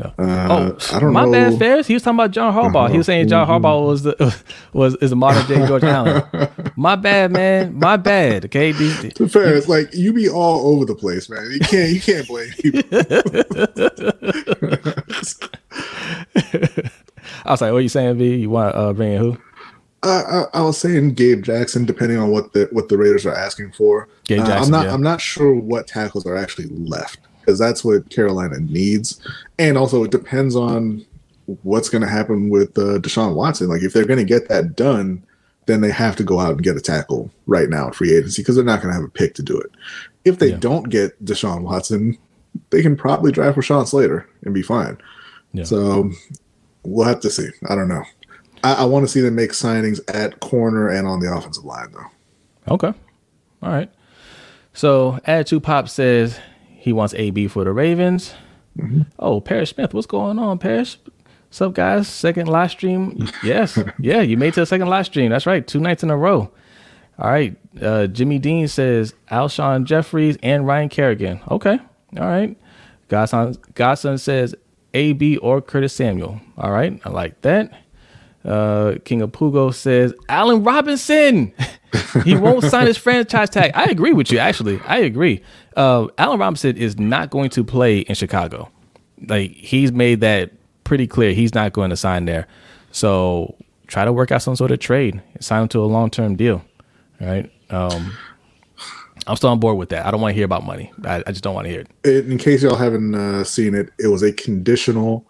Uh, 0.00 0.10
oh, 0.18 0.78
I 0.92 0.98
don't 0.98 1.12
my 1.12 1.26
know. 1.26 1.30
bad, 1.30 1.58
Ferris. 1.60 1.86
He 1.86 1.94
was 1.94 2.02
talking 2.02 2.16
about 2.18 2.32
John 2.32 2.52
Harbaugh. 2.52 2.90
He 2.90 2.96
was 2.98 3.06
saying 3.06 3.28
John 3.28 3.46
Harbaugh 3.46 3.86
was 3.86 4.02
the 4.02 4.36
was 4.72 4.96
is 4.96 5.12
a 5.12 5.16
modern 5.16 5.46
day 5.46 5.64
George 5.64 5.84
Allen. 5.84 6.24
My 6.76 6.96
bad, 6.96 7.30
man. 7.30 7.78
My 7.78 7.96
bad. 7.96 8.46
Okay, 8.46 8.72
These- 8.72 9.14
To 9.14 9.24
be 9.24 9.28
fair, 9.28 9.54
it's 9.54 9.68
like 9.68 9.94
you 9.94 10.12
be 10.12 10.28
all 10.28 10.74
over 10.74 10.86
the 10.86 10.96
place, 10.96 11.30
man. 11.30 11.48
You 11.52 11.60
can't 11.60 11.90
you 11.92 12.00
can't 12.00 12.26
blame 12.26 12.50
people. 12.58 12.82
I 17.44 17.50
was 17.52 17.60
like, 17.60 17.70
"What 17.72 17.78
are 17.78 17.80
you 17.80 17.88
saying, 17.88 18.18
V? 18.18 18.36
You 18.36 18.50
want 18.50 18.74
to 18.74 18.78
uh, 18.78 18.92
bring 18.92 19.12
in 19.12 19.18
who?" 19.20 19.38
Uh, 20.04 20.46
I, 20.54 20.58
I 20.58 20.62
was 20.62 20.78
saying 20.78 21.14
Gabe 21.14 21.42
Jackson, 21.42 21.84
depending 21.84 22.18
on 22.18 22.30
what 22.30 22.52
the 22.52 22.68
what 22.72 22.88
the 22.88 22.98
Raiders 22.98 23.24
are 23.26 23.34
asking 23.34 23.72
for. 23.72 24.08
Gabe 24.24 24.40
Uh, 24.40 24.44
I'm 24.52 24.70
not 24.70 24.86
yeah. 24.86 24.94
I'm 24.94 25.02
not 25.02 25.20
sure 25.20 25.54
what 25.54 25.86
tackles 25.86 26.26
are 26.26 26.36
actually 26.36 26.66
left 26.68 27.20
because 27.40 27.58
that's 27.58 27.84
what 27.84 28.10
Carolina 28.10 28.58
needs, 28.60 29.20
and 29.58 29.78
also 29.78 30.02
it 30.04 30.10
depends 30.10 30.56
on 30.56 31.04
what's 31.62 31.88
going 31.88 32.02
to 32.02 32.08
happen 32.08 32.48
with 32.50 32.76
uh, 32.78 32.98
Deshaun 32.98 33.34
Watson. 33.34 33.68
Like 33.68 33.82
if 33.82 33.92
they're 33.92 34.04
going 34.06 34.18
to 34.18 34.24
get 34.24 34.48
that 34.48 34.74
done, 34.76 35.22
then 35.66 35.80
they 35.80 35.90
have 35.90 36.16
to 36.16 36.24
go 36.24 36.40
out 36.40 36.52
and 36.52 36.62
get 36.62 36.76
a 36.76 36.80
tackle 36.80 37.30
right 37.46 37.68
now 37.68 37.88
at 37.88 37.94
free 37.94 38.12
agency 38.14 38.42
because 38.42 38.56
they're 38.56 38.64
not 38.64 38.80
going 38.80 38.92
to 38.92 39.00
have 39.00 39.04
a 39.08 39.10
pick 39.10 39.34
to 39.34 39.42
do 39.42 39.58
it. 39.58 39.70
If 40.24 40.38
they 40.38 40.50
Yeah. 40.50 40.56
don't 40.58 40.88
get 40.88 41.22
Deshaun 41.24 41.62
Watson, 41.62 42.16
they 42.70 42.82
can 42.82 42.96
probably 42.96 43.32
draft 43.32 43.58
Rashawn 43.58 43.86
Slater 43.86 44.26
and 44.44 44.54
be 44.54 44.62
fine. 44.62 44.98
Yeah. 45.52 45.64
So 45.64 46.10
we'll 46.84 47.06
have 47.06 47.20
to 47.20 47.30
see. 47.30 47.48
I 47.68 47.74
don't 47.74 47.88
know. 47.88 48.04
I, 48.62 48.74
I 48.74 48.84
want 48.84 49.04
to 49.04 49.08
see 49.08 49.20
them 49.20 49.34
make 49.34 49.50
signings 49.50 50.00
at 50.14 50.40
corner 50.40 50.88
and 50.88 51.06
on 51.06 51.20
the 51.20 51.32
offensive 51.32 51.64
line, 51.64 51.92
though. 51.92 52.74
Okay. 52.74 52.92
All 53.62 53.72
right. 53.72 53.90
So 54.72 55.20
Attitude 55.24 55.62
Pop 55.62 55.88
says 55.88 56.38
he 56.68 56.92
wants 56.92 57.14
AB 57.14 57.48
for 57.48 57.64
the 57.64 57.72
Ravens. 57.72 58.34
Oh, 59.18 59.40
Paris 59.40 59.70
Smith, 59.70 59.92
what's 59.92 60.06
going 60.06 60.38
on, 60.38 60.58
Paris? 60.58 60.96
What's 61.48 61.60
up, 61.60 61.74
guys? 61.74 62.08
Second 62.08 62.48
live 62.48 62.70
stream. 62.70 63.28
Yes. 63.44 63.78
yeah, 63.98 64.22
you 64.22 64.38
made 64.38 64.48
it 64.48 64.54
to 64.54 64.60
the 64.60 64.66
second 64.66 64.88
live 64.88 65.06
stream. 65.06 65.30
That's 65.30 65.44
right. 65.44 65.66
Two 65.66 65.80
nights 65.80 66.02
in 66.02 66.10
a 66.10 66.16
row. 66.16 66.50
All 67.18 67.30
right. 67.30 67.54
Uh, 67.80 68.06
Jimmy 68.06 68.38
Dean 68.38 68.66
says 68.68 69.14
Alshon 69.30 69.84
Jeffries 69.84 70.38
and 70.42 70.66
Ryan 70.66 70.88
Kerrigan. 70.88 71.40
Okay. 71.50 71.78
All 72.18 72.26
right. 72.26 72.56
Godson, 73.08 73.56
Godson 73.74 74.16
says 74.16 74.54
AB 74.94 75.36
or 75.38 75.60
Curtis 75.60 75.92
Samuel. 75.92 76.40
All 76.56 76.70
right. 76.70 76.98
I 77.04 77.10
like 77.10 77.42
that. 77.42 77.81
Uh, 78.44 78.96
King 79.04 79.22
of 79.22 79.32
Pugo 79.32 79.70
says 79.70 80.12
Allen 80.28 80.64
Robinson. 80.64 81.52
he 82.24 82.34
won't 82.36 82.64
sign 82.64 82.86
his 82.86 82.96
franchise 82.96 83.50
tag. 83.50 83.72
I 83.74 83.84
agree 83.84 84.12
with 84.12 84.32
you. 84.32 84.38
Actually, 84.38 84.80
I 84.86 84.98
agree. 84.98 85.42
Uh, 85.76 86.08
Allen 86.18 86.38
Robinson 86.38 86.76
is 86.76 86.98
not 86.98 87.30
going 87.30 87.50
to 87.50 87.64
play 87.64 88.00
in 88.00 88.14
Chicago. 88.14 88.70
Like 89.26 89.52
he's 89.52 89.92
made 89.92 90.20
that 90.20 90.52
pretty 90.84 91.06
clear. 91.06 91.32
He's 91.32 91.54
not 91.54 91.72
going 91.72 91.90
to 91.90 91.96
sign 91.96 92.24
there. 92.24 92.46
So 92.90 93.56
try 93.86 94.04
to 94.04 94.12
work 94.12 94.32
out 94.32 94.42
some 94.42 94.56
sort 94.56 94.70
of 94.70 94.80
trade. 94.80 95.22
Sign 95.40 95.62
him 95.62 95.68
to 95.68 95.80
a 95.80 95.86
long 95.86 96.10
term 96.10 96.36
deal. 96.36 96.64
All 97.20 97.26
right. 97.28 97.50
Um, 97.70 98.12
I'm 99.26 99.36
still 99.36 99.50
on 99.50 99.60
board 99.60 99.78
with 99.78 99.90
that. 99.90 100.04
I 100.04 100.10
don't 100.10 100.20
want 100.20 100.32
to 100.32 100.34
hear 100.34 100.44
about 100.44 100.64
money. 100.64 100.92
I, 101.04 101.22
I 101.26 101.30
just 101.30 101.44
don't 101.44 101.54
want 101.54 101.66
to 101.66 101.70
hear 101.70 101.84
it. 102.04 102.26
In 102.26 102.38
case 102.38 102.62
y'all 102.62 102.74
haven't 102.74 103.14
uh, 103.14 103.44
seen 103.44 103.74
it, 103.74 103.90
it 103.98 104.08
was 104.08 104.22
a 104.22 104.32
conditional 104.32 105.24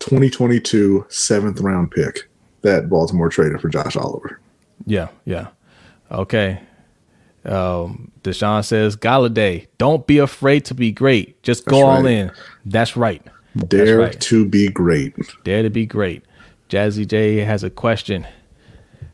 2022 0.00 1.06
seventh 1.08 1.60
round 1.60 1.92
pick 1.92 2.28
that 2.66 2.88
Baltimore 2.88 3.28
traded 3.28 3.60
for 3.60 3.68
Josh 3.68 3.96
Oliver. 3.96 4.40
Yeah, 4.86 5.08
yeah. 5.24 5.48
Okay. 6.10 6.60
Um, 7.44 8.10
Deshaun 8.22 8.64
says, 8.64 8.96
Golladay, 8.96 9.68
don't 9.78 10.06
be 10.06 10.18
afraid 10.18 10.64
to 10.66 10.74
be 10.74 10.92
great. 10.92 11.42
Just 11.42 11.64
go 11.64 11.86
all 11.86 12.06
in. 12.06 12.30
That's 12.64 12.96
right. 12.96 13.22
Dare 13.68 13.98
right. 13.98 14.20
to 14.20 14.44
be 14.44 14.68
great. 14.68 15.14
Dare 15.44 15.62
to 15.62 15.70
be 15.70 15.86
great. 15.86 16.24
Jazzy 16.68 17.06
J 17.06 17.38
has 17.38 17.62
a 17.62 17.70
question. 17.70 18.26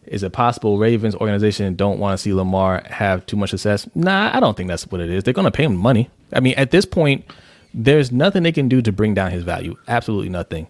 Is 0.07 0.23
it 0.23 0.33
possible 0.33 0.79
Ravens 0.79 1.15
organization 1.15 1.75
don't 1.77 1.99
want 1.99 2.19
to 2.19 2.23
see 2.23 2.33
Lamar 2.33 2.83
have 2.87 3.25
too 3.27 3.37
much 3.37 3.51
success? 3.51 3.88
Nah, 3.95 4.35
I 4.35 4.41
don't 4.41 4.57
think 4.57 4.69
that's 4.69 4.87
what 4.87 5.01
it 5.01 5.11
is. 5.11 5.25
They're 5.25 5.35
going 5.35 5.45
to 5.45 5.51
pay 5.51 5.65
him 5.65 5.77
money. 5.77 6.11
I 6.33 6.41
mean, 6.41 6.55
at 6.57 6.71
this 6.71 6.85
point, 6.85 7.25
there's 7.73 8.11
nothing 8.11 8.43
they 8.43 8.53
can 8.53 8.69
do 8.69 8.83
to 8.83 8.93
bring 8.93 9.15
down 9.15 9.31
his 9.31 9.45
value. 9.45 9.77
Absolutely 9.88 10.29
nothing. 10.29 10.67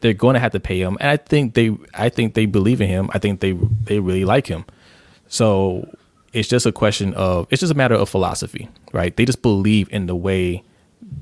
They're 0.00 0.14
going 0.14 0.34
to 0.34 0.40
have 0.40 0.52
to 0.52 0.60
pay 0.60 0.80
him, 0.80 0.96
and 1.00 1.10
I 1.10 1.16
think 1.16 1.54
they, 1.54 1.76
I 1.94 2.08
think 2.08 2.34
they 2.34 2.46
believe 2.46 2.80
in 2.80 2.88
him. 2.88 3.10
I 3.12 3.18
think 3.18 3.40
they, 3.40 3.52
they 3.52 3.98
really 4.00 4.24
like 4.24 4.46
him. 4.46 4.64
So 5.28 5.88
it's 6.32 6.48
just 6.48 6.66
a 6.66 6.72
question 6.72 7.14
of, 7.14 7.46
it's 7.50 7.60
just 7.60 7.72
a 7.72 7.76
matter 7.76 7.94
of 7.94 8.08
philosophy, 8.08 8.68
right? 8.92 9.16
They 9.16 9.24
just 9.24 9.42
believe 9.42 9.88
in 9.92 10.06
the 10.06 10.16
way 10.16 10.62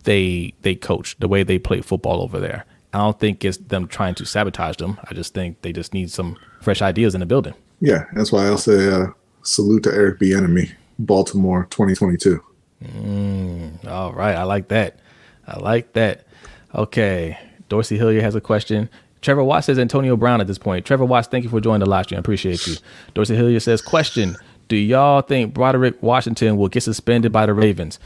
they 0.05 0.55
they 0.63 0.75
coach, 0.75 1.17
the 1.19 1.29
way 1.29 1.43
they 1.43 1.59
play 1.59 1.81
football 1.81 2.23
over 2.23 2.41
there. 2.41 2.65
I 2.93 2.99
don't 2.99 3.19
think 3.19 3.45
it's 3.45 3.57
them 3.57 3.89
trying 3.89 4.15
to 4.17 4.27
sabotage 4.27 4.77
them. 4.77 4.99
I 5.09 5.15
just 5.15 5.35
think 5.35 5.63
they 5.63 5.73
just 5.73 5.95
need 5.95 6.11
some 6.11 6.37
fresh 6.61 6.83
ideas 6.83 7.15
in 7.15 7.21
the 7.21 7.27
building. 7.27 7.55
Yeah, 7.81 8.05
that's 8.13 8.31
why 8.31 8.47
I'll 8.47 8.59
say 8.59 8.89
uh, 8.89 9.07
salute 9.43 9.83
to 9.85 9.93
Eric 9.93 10.21
Bieniemy, 10.21 10.73
Baltimore, 10.99 11.67
2022. 11.71 12.43
Mm, 12.85 13.87
all 13.87 14.13
right, 14.13 14.37
I 14.37 14.43
like 14.43 14.69
that. 14.69 14.99
I 15.47 15.59
like 15.59 15.95
that. 15.95 16.27
Okay, 16.75 17.39
Dorsey 17.73 17.97
Hillier 17.97 18.21
has 18.21 18.35
a 18.35 18.41
question. 18.41 18.91
Trevor 19.23 19.43
Watts 19.43 19.65
says 19.65 19.79
Antonio 19.79 20.15
Brown 20.15 20.43
at 20.43 20.47
this 20.47 20.59
point. 20.59 20.85
Trevor 20.85 21.07
Watts, 21.07 21.27
thank 21.27 21.43
you 21.43 21.49
for 21.49 21.59
joining 21.59 21.81
the 21.81 21.89
live 21.89 22.05
stream. 22.05 22.19
I 22.19 22.21
appreciate 22.21 22.67
you. 22.67 22.75
Dorsey 23.15 23.35
Hillier 23.35 23.61
says, 23.61 23.81
question: 23.81 24.37
Do 24.69 24.77
y'all 24.77 25.23
think 25.23 25.55
Broderick 25.55 26.03
Washington 26.03 26.59
will 26.59 26.69
get 26.69 26.83
suspended 26.83 27.33
by 27.33 27.47
the 27.47 27.55
Ravens? 27.55 27.99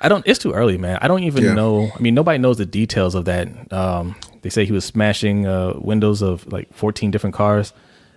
I 0.00 0.08
don't. 0.08 0.26
It's 0.26 0.38
too 0.38 0.52
early, 0.54 0.78
man. 0.78 0.98
I 1.02 1.06
don't 1.08 1.22
even 1.24 1.44
Yeah. 1.44 1.52
know. 1.52 1.90
I 1.94 2.00
mean, 2.00 2.14
nobody 2.14 2.38
knows 2.38 2.56
the 2.56 2.64
details 2.64 3.14
of 3.14 3.26
that. 3.26 3.70
Um, 3.70 4.16
they 4.40 4.48
say 4.48 4.64
he 4.64 4.72
was 4.72 4.86
smashing 4.86 5.46
uh, 5.46 5.74
windows 5.76 6.22
of 6.22 6.50
like 6.50 6.72
14 6.72 7.10
different 7.10 7.34
cars. 7.36 7.74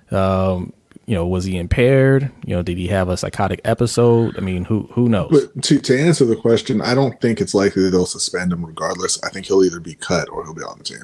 Um, 0.10 0.72
you 1.06 1.16
know, 1.16 1.28
was 1.28 1.44
he 1.46 1.58
impaired? 1.58 2.32
You 2.46 2.56
know, 2.56 2.62
did 2.62 2.78
he 2.78 2.88
have 2.88 3.10
a 3.10 3.18
psychotic 3.18 3.60
episode? 3.66 4.38
I 4.38 4.42
mean, 4.42 4.64
who 4.66 4.88
who 4.94 5.10
knows? 5.10 5.30
But 5.54 5.64
to, 5.64 5.80
to 5.80 6.00
answer 6.00 6.26
the 6.26 6.36
question, 6.36 6.82
I 6.82 6.94
don't 6.96 7.20
think 7.20 7.42
it's 7.42 7.54
likely 7.54 7.84
that 7.84 7.90
they'll 7.92 8.06
suspend 8.06 8.54
him 8.54 8.66
regardless. 8.66 9.22
I 9.24 9.30
think 9.30 9.46
he'll 9.48 9.64
either 9.64 9.80
be 9.80 9.96
cut 9.96 10.30
or 10.30 10.44
he'll 10.44 10.54
be 10.54 10.64
on 10.64 10.78
the 10.78 10.84
team, 10.84 11.04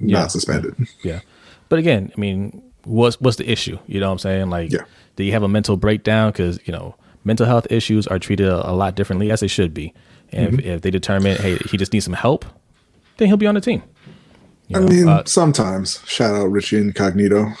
Yeah. 0.00 0.20
not 0.20 0.32
suspended. 0.32 0.76
Yeah. 1.02 1.20
But 1.68 1.78
again, 1.78 2.12
I 2.16 2.20
mean, 2.20 2.62
what's 2.84 3.20
what's 3.20 3.36
the 3.36 3.50
issue? 3.50 3.78
You 3.86 3.98
know 4.00 4.06
what 4.06 4.12
I'm 4.12 4.18
saying? 4.20 4.50
Like, 4.50 4.70
Yeah. 4.70 4.84
do 5.16 5.24
you 5.24 5.32
have 5.32 5.42
a 5.42 5.48
mental 5.48 5.76
breakdown? 5.76 6.30
Because 6.30 6.60
you 6.64 6.72
know, 6.72 6.94
mental 7.24 7.46
health 7.46 7.66
issues 7.70 8.06
are 8.06 8.18
treated 8.20 8.46
a, 8.48 8.70
a 8.70 8.72
lot 8.72 8.94
differently 8.94 9.30
as 9.32 9.40
they 9.40 9.48
should 9.48 9.74
be. 9.74 9.92
And 10.30 10.60
if, 10.60 10.64
if 10.66 10.80
they 10.82 10.90
determine, 10.90 11.36
hey, 11.36 11.56
he 11.68 11.76
just 11.76 11.92
needs 11.92 12.04
some 12.04 12.14
help, 12.14 12.44
then 13.16 13.28
he'll 13.28 13.36
be 13.36 13.46
on 13.46 13.54
the 13.54 13.60
team. 13.60 13.82
You 14.68 14.76
I 14.76 14.80
know, 14.80 14.86
mean, 14.88 15.08
uh, 15.08 15.24
sometimes 15.26 16.00
shout 16.06 16.34
out 16.34 16.46
Richie 16.46 16.78
Incognito. 16.78 17.52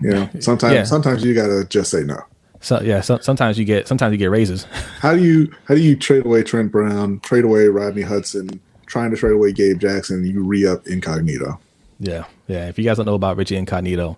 You 0.00 0.10
know, 0.10 0.28
sometimes 0.40 0.74
Yeah. 0.74 0.84
sometimes 0.84 1.24
you 1.24 1.34
gotta 1.34 1.64
just 1.68 1.90
say 1.90 2.02
no. 2.02 2.20
so 2.60 2.80
yeah, 2.82 3.00
so, 3.00 3.18
sometimes 3.18 3.58
you 3.58 3.64
get 3.64 3.86
sometimes 3.88 4.12
you 4.12 4.18
get 4.18 4.30
raises. 4.30 4.64
How 5.00 5.14
do 5.14 5.22
you 5.22 5.52
how 5.66 5.74
do 5.74 5.80
you 5.80 5.96
trade 5.96 6.24
away 6.26 6.42
Trent 6.42 6.72
Brown, 6.72 7.20
trade 7.20 7.44
away 7.44 7.68
Rodney 7.68 8.02
Hudson, 8.02 8.60
trying 8.86 9.10
to 9.10 9.16
trade 9.16 9.32
away 9.32 9.52
Gabe 9.52 9.78
Jackson? 9.78 10.24
You 10.24 10.42
re 10.44 10.66
up 10.66 10.86
Incognito. 10.86 11.60
yeah, 12.00 12.24
yeah. 12.48 12.68
If 12.68 12.78
you 12.78 12.84
guys 12.84 12.96
don't 12.96 13.06
know 13.06 13.14
about 13.14 13.36
Richie 13.36 13.56
Incognito, 13.56 14.16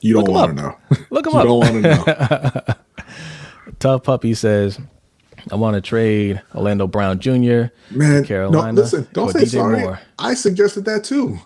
You 0.00 0.14
don't 0.14 0.28
want 0.30 0.56
to 0.56 0.62
know. 0.62 0.76
look 1.10 1.26
him 1.26 1.34
up. 1.34 1.44
you 1.44 1.50
up. 1.52 1.60
don't 1.62 1.84
want 1.84 1.84
to 1.84 2.64
know. 2.66 2.74
Tough 3.78 4.02
Puppy 4.04 4.34
says, 4.34 4.78
"I 5.50 5.56
want 5.56 5.74
to 5.74 5.80
trade 5.80 6.40
Orlando 6.54 6.86
Brown 6.86 7.18
Jr. 7.18 7.64
Man, 7.90 8.24
Carolina 8.24 8.72
no, 8.72 8.82
listen, 8.82 9.06
don't 9.12 9.30
say 9.30 9.40
DJ 9.42 9.48
sorry. 9.48 9.80
Moore. 9.80 10.00
I 10.18 10.34
suggested 10.34 10.84
that 10.86 11.04
too. 11.04 11.38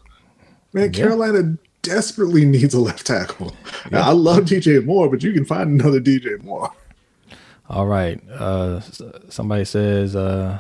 Man, 0.73 0.85
Yeah. 0.85 0.89
Carolina 0.91 1.57
desperately 1.83 2.45
needs 2.45 2.75
a 2.75 2.81
left 2.81 3.07
tackle. 3.07 3.55
I 3.93 4.13
love 4.13 4.45
DJ 4.45 4.85
Moore, 4.85 5.09
but 5.09 5.23
you 5.23 5.33
can 5.33 5.45
find 5.45 5.81
another 5.81 6.01
DJ 6.01 6.43
Moore. 6.43 6.73
All 7.69 7.87
right. 7.87 8.21
Uh, 8.31 8.81
somebody 9.29 9.65
says, 9.65 10.17
uh, 10.17 10.59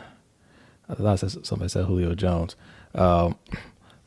I 0.88 0.94
thought 0.94 1.18
somebody 1.46 1.68
said 1.68 1.86
Julio 1.86 2.14
Jones. 2.14 2.56
Um, 2.94 3.36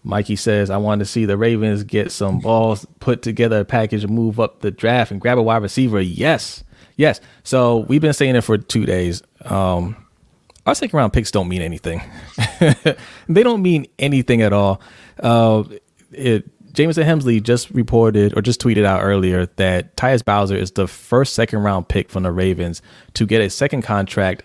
Mikey 0.03 0.35
says, 0.35 0.69
I 0.69 0.77
want 0.77 0.99
to 0.99 1.05
see 1.05 1.25
the 1.25 1.37
Ravens 1.37 1.83
get 1.83 2.11
some 2.11 2.39
balls, 2.39 2.85
put 2.99 3.21
together 3.21 3.59
a 3.59 3.65
package, 3.65 4.07
move 4.07 4.39
up 4.39 4.61
the 4.61 4.71
draft 4.71 5.11
and 5.11 5.21
grab 5.21 5.37
a 5.37 5.43
wide 5.43 5.61
receiver. 5.61 6.01
Yes. 6.01 6.63
Yes. 6.95 7.21
So 7.43 7.79
we've 7.79 8.01
been 8.01 8.13
saying 8.13 8.35
it 8.35 8.41
for 8.41 8.57
two 8.57 8.85
days. 8.85 9.21
Um, 9.45 9.95
our 10.65 10.75
second 10.75 10.97
round 10.97 11.13
picks 11.13 11.31
don't 11.31 11.47
mean 11.47 11.61
anything. 11.61 12.01
they 13.29 13.43
don't 13.43 13.61
mean 13.61 13.87
anything 13.99 14.41
at 14.41 14.53
all. 14.53 14.81
Uh, 15.19 15.63
it, 16.11 16.47
Jamison 16.73 17.03
Hensley 17.03 17.41
just 17.41 17.69
reported 17.71 18.37
or 18.37 18.41
just 18.41 18.61
tweeted 18.61 18.85
out 18.85 19.01
earlier 19.01 19.45
that 19.57 19.95
Tyus 19.95 20.23
Bowser 20.23 20.55
is 20.55 20.71
the 20.71 20.87
first 20.87 21.33
second 21.33 21.59
round 21.59 21.87
pick 21.87 22.09
from 22.09 22.23
the 22.23 22.31
Ravens 22.31 22.81
to 23.13 23.25
get 23.25 23.41
a 23.41 23.49
second 23.49 23.81
contract 23.81 24.43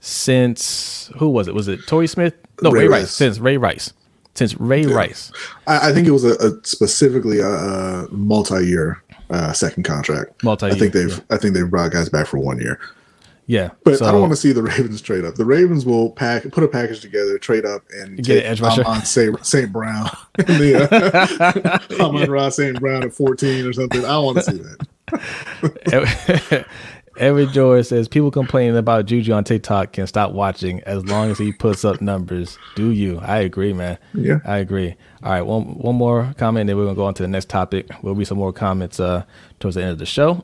since 0.00 1.10
who 1.16 1.28
was 1.28 1.48
it? 1.48 1.54
Was 1.54 1.68
it 1.68 1.86
Torrey 1.86 2.06
Smith? 2.06 2.34
No, 2.60 2.70
Ray, 2.70 2.82
Ray 2.82 2.88
Rice. 2.88 3.00
Rice. 3.02 3.10
Since 3.12 3.38
Ray 3.38 3.56
Rice. 3.56 3.92
Since 4.34 4.58
Ray 4.58 4.86
Rice. 4.86 5.30
I, 5.66 5.90
I 5.90 5.92
think 5.92 6.08
it 6.08 6.10
was 6.10 6.24
a, 6.24 6.34
a 6.34 6.52
specifically 6.64 7.38
a, 7.38 7.48
a 7.48 8.08
multi-year 8.10 9.02
uh, 9.30 9.52
second 9.52 9.84
contract. 9.84 10.42
Multi-year, 10.42 10.74
I 10.74 10.78
think 10.78 10.92
they've 10.92 11.20
I 11.30 11.36
think 11.36 11.54
they've 11.54 11.68
brought 11.68 11.92
guys 11.92 12.08
back 12.08 12.26
for 12.26 12.38
one 12.38 12.58
year. 12.58 12.80
Yeah. 13.46 13.70
But 13.84 13.98
so, 13.98 14.06
I 14.06 14.12
don't 14.12 14.20
want 14.20 14.32
to 14.32 14.36
see 14.36 14.52
the 14.52 14.62
Ravens 14.78 15.02
trade 15.02 15.24
up. 15.24 15.34
The 15.34 15.44
Ravens 15.44 15.84
will 15.84 16.10
pack 16.10 16.44
put 16.52 16.62
a 16.64 16.68
package 16.68 17.00
together, 17.00 17.38
trade 17.38 17.66
up, 17.66 17.82
and 17.90 18.16
Get 18.18 18.26
take 18.26 18.44
an 18.44 18.50
edge 18.50 18.60
rusher. 18.60 18.84
on 18.86 19.04
St. 19.04 19.72
Brown. 19.72 20.08
yeah. 20.48 21.78
Amon-Ra 22.00 22.48
St. 22.50 22.78
Brown 22.80 23.02
at 23.02 23.12
14 23.12 23.66
or 23.66 23.72
something. 23.72 24.04
I 24.04 24.18
want 24.18 24.38
to 24.38 24.42
see 24.44 24.58
that. 24.58 26.66
Every 27.18 27.46
George 27.48 27.86
says 27.86 28.08
people 28.08 28.30
complaining 28.30 28.74
about 28.76 29.04
Juju 29.04 29.34
on 29.34 29.44
TikTok 29.44 29.92
can 29.92 30.06
stop 30.06 30.32
watching 30.32 30.80
as 30.84 31.04
long 31.04 31.30
as 31.30 31.36
he 31.36 31.52
puts 31.52 31.84
up 31.84 32.00
numbers. 32.00 32.58
Do 32.74 32.90
you? 32.90 33.18
I 33.18 33.40
agree, 33.40 33.74
man. 33.74 33.98
Yeah. 34.14 34.38
I 34.46 34.58
agree. 34.58 34.94
All 35.22 35.32
right, 35.32 35.42
one 35.42 35.64
one 35.78 35.94
more 35.94 36.32
comment, 36.38 36.62
and 36.62 36.68
then 36.70 36.76
we're 36.78 36.84
gonna 36.84 36.96
go 36.96 37.04
on 37.04 37.12
to 37.14 37.22
the 37.22 37.28
next 37.28 37.50
topic. 37.50 37.86
We'll 38.02 38.14
be 38.14 38.24
some 38.24 38.38
more 38.38 38.52
comments 38.52 38.98
uh 38.98 39.24
towards 39.60 39.76
the 39.76 39.82
end 39.82 39.90
of 39.90 39.98
the 39.98 40.06
show. 40.06 40.42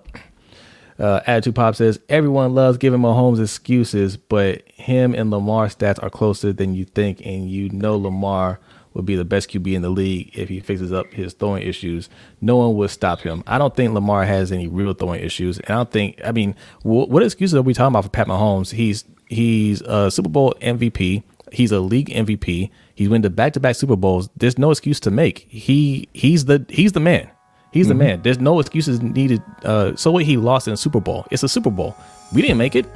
Uh, 0.99 1.21
Attitude 1.27 1.55
Pop 1.55 1.77
says 1.77 2.01
everyone 2.09 2.55
loves 2.55 2.79
giving 2.79 3.01
Mahomes 3.01 3.41
excuses, 3.41 4.17
but 4.17 4.63
him 4.73 5.15
and 5.15 5.31
Lamar 5.31 5.67
stats 5.69 6.03
are 6.03 6.11
closer 6.11 6.53
than 6.53 6.75
you 6.75 6.85
think, 6.85 7.25
and 7.25 7.49
you 7.49 7.71
know 7.71 7.97
Lamar 7.97 8.59
would 8.95 9.07
be 9.07 9.15
the 9.15 9.25
best 9.25 9.49
QB 9.51 9.75
in 9.75 9.83
the 9.83 9.91
league 9.91 10.31
if 10.37 10.49
he 10.49 10.59
fixes 10.59 10.93
up 10.93 11.13
his 11.13 11.33
throwing 11.33 11.63
issues. 11.63 12.09
No 12.41 12.57
one 12.57 12.75
would 12.77 12.91
stop 12.91 13.21
him. 13.21 13.45
I 13.47 13.59
don't 13.59 13.77
think 13.77 13.95
Lamar 13.95 14.25
has 14.25 14.51
any 14.51 14.67
real 14.67 14.93
throwing 14.93 15.23
issues, 15.23 15.61
and 15.61 15.71
I 15.71 15.75
don't 15.77 15.91
think. 15.93 16.21
I 16.25 16.33
mean, 16.33 16.57
wh- 16.83 17.09
what 17.09 17.23
excuses 17.23 17.55
are 17.55 17.63
we 17.63 17.75
talking 17.75 17.93
about 17.93 18.05
for 18.05 18.11
Pat 18.11 18.27
Mahomes? 18.27 18.73
He's 18.73 19.05
he's 19.29 19.83
a 19.83 20.11
Super 20.11 20.29
Bowl 20.29 20.55
MVP. 20.61 21.23
He's 21.53 21.73
a 21.73 21.81
league 21.81 22.09
MVP. 22.09 22.71
He's 22.95 23.09
win 23.09 23.23
the 23.23 23.31
back 23.31 23.53
to 23.53 23.61
back 23.61 23.77
Super 23.77 23.97
Bowls. 23.97 24.29
There's 24.37 24.59
no 24.59 24.73
excuse 24.73 24.99
to 25.01 25.11
make. 25.13 25.47
He 25.49 26.09
he's 26.13 26.47
the 26.47 26.67
he's 26.69 26.93
the 26.93 27.01
man. 27.01 27.31
He's 27.71 27.89
the 27.89 27.95
man. 27.95 28.23
There's 28.23 28.39
no 28.39 28.61
excuses 28.61 29.03
needed. 29.03 29.43
Uh, 29.65 29.95
so 29.95 30.11
what? 30.11 30.25
He 30.25 30.37
lost 30.37 30.67
in 30.67 30.73
the 30.73 30.77
Super 30.77 31.01
Bowl. 31.01 31.27
It's 31.31 31.43
a 31.43 31.49
Super 31.49 31.71
Bowl. 31.71 31.97
We 32.33 32.41
didn't 32.41 32.57
make 32.57 32.75
it, 32.75 32.87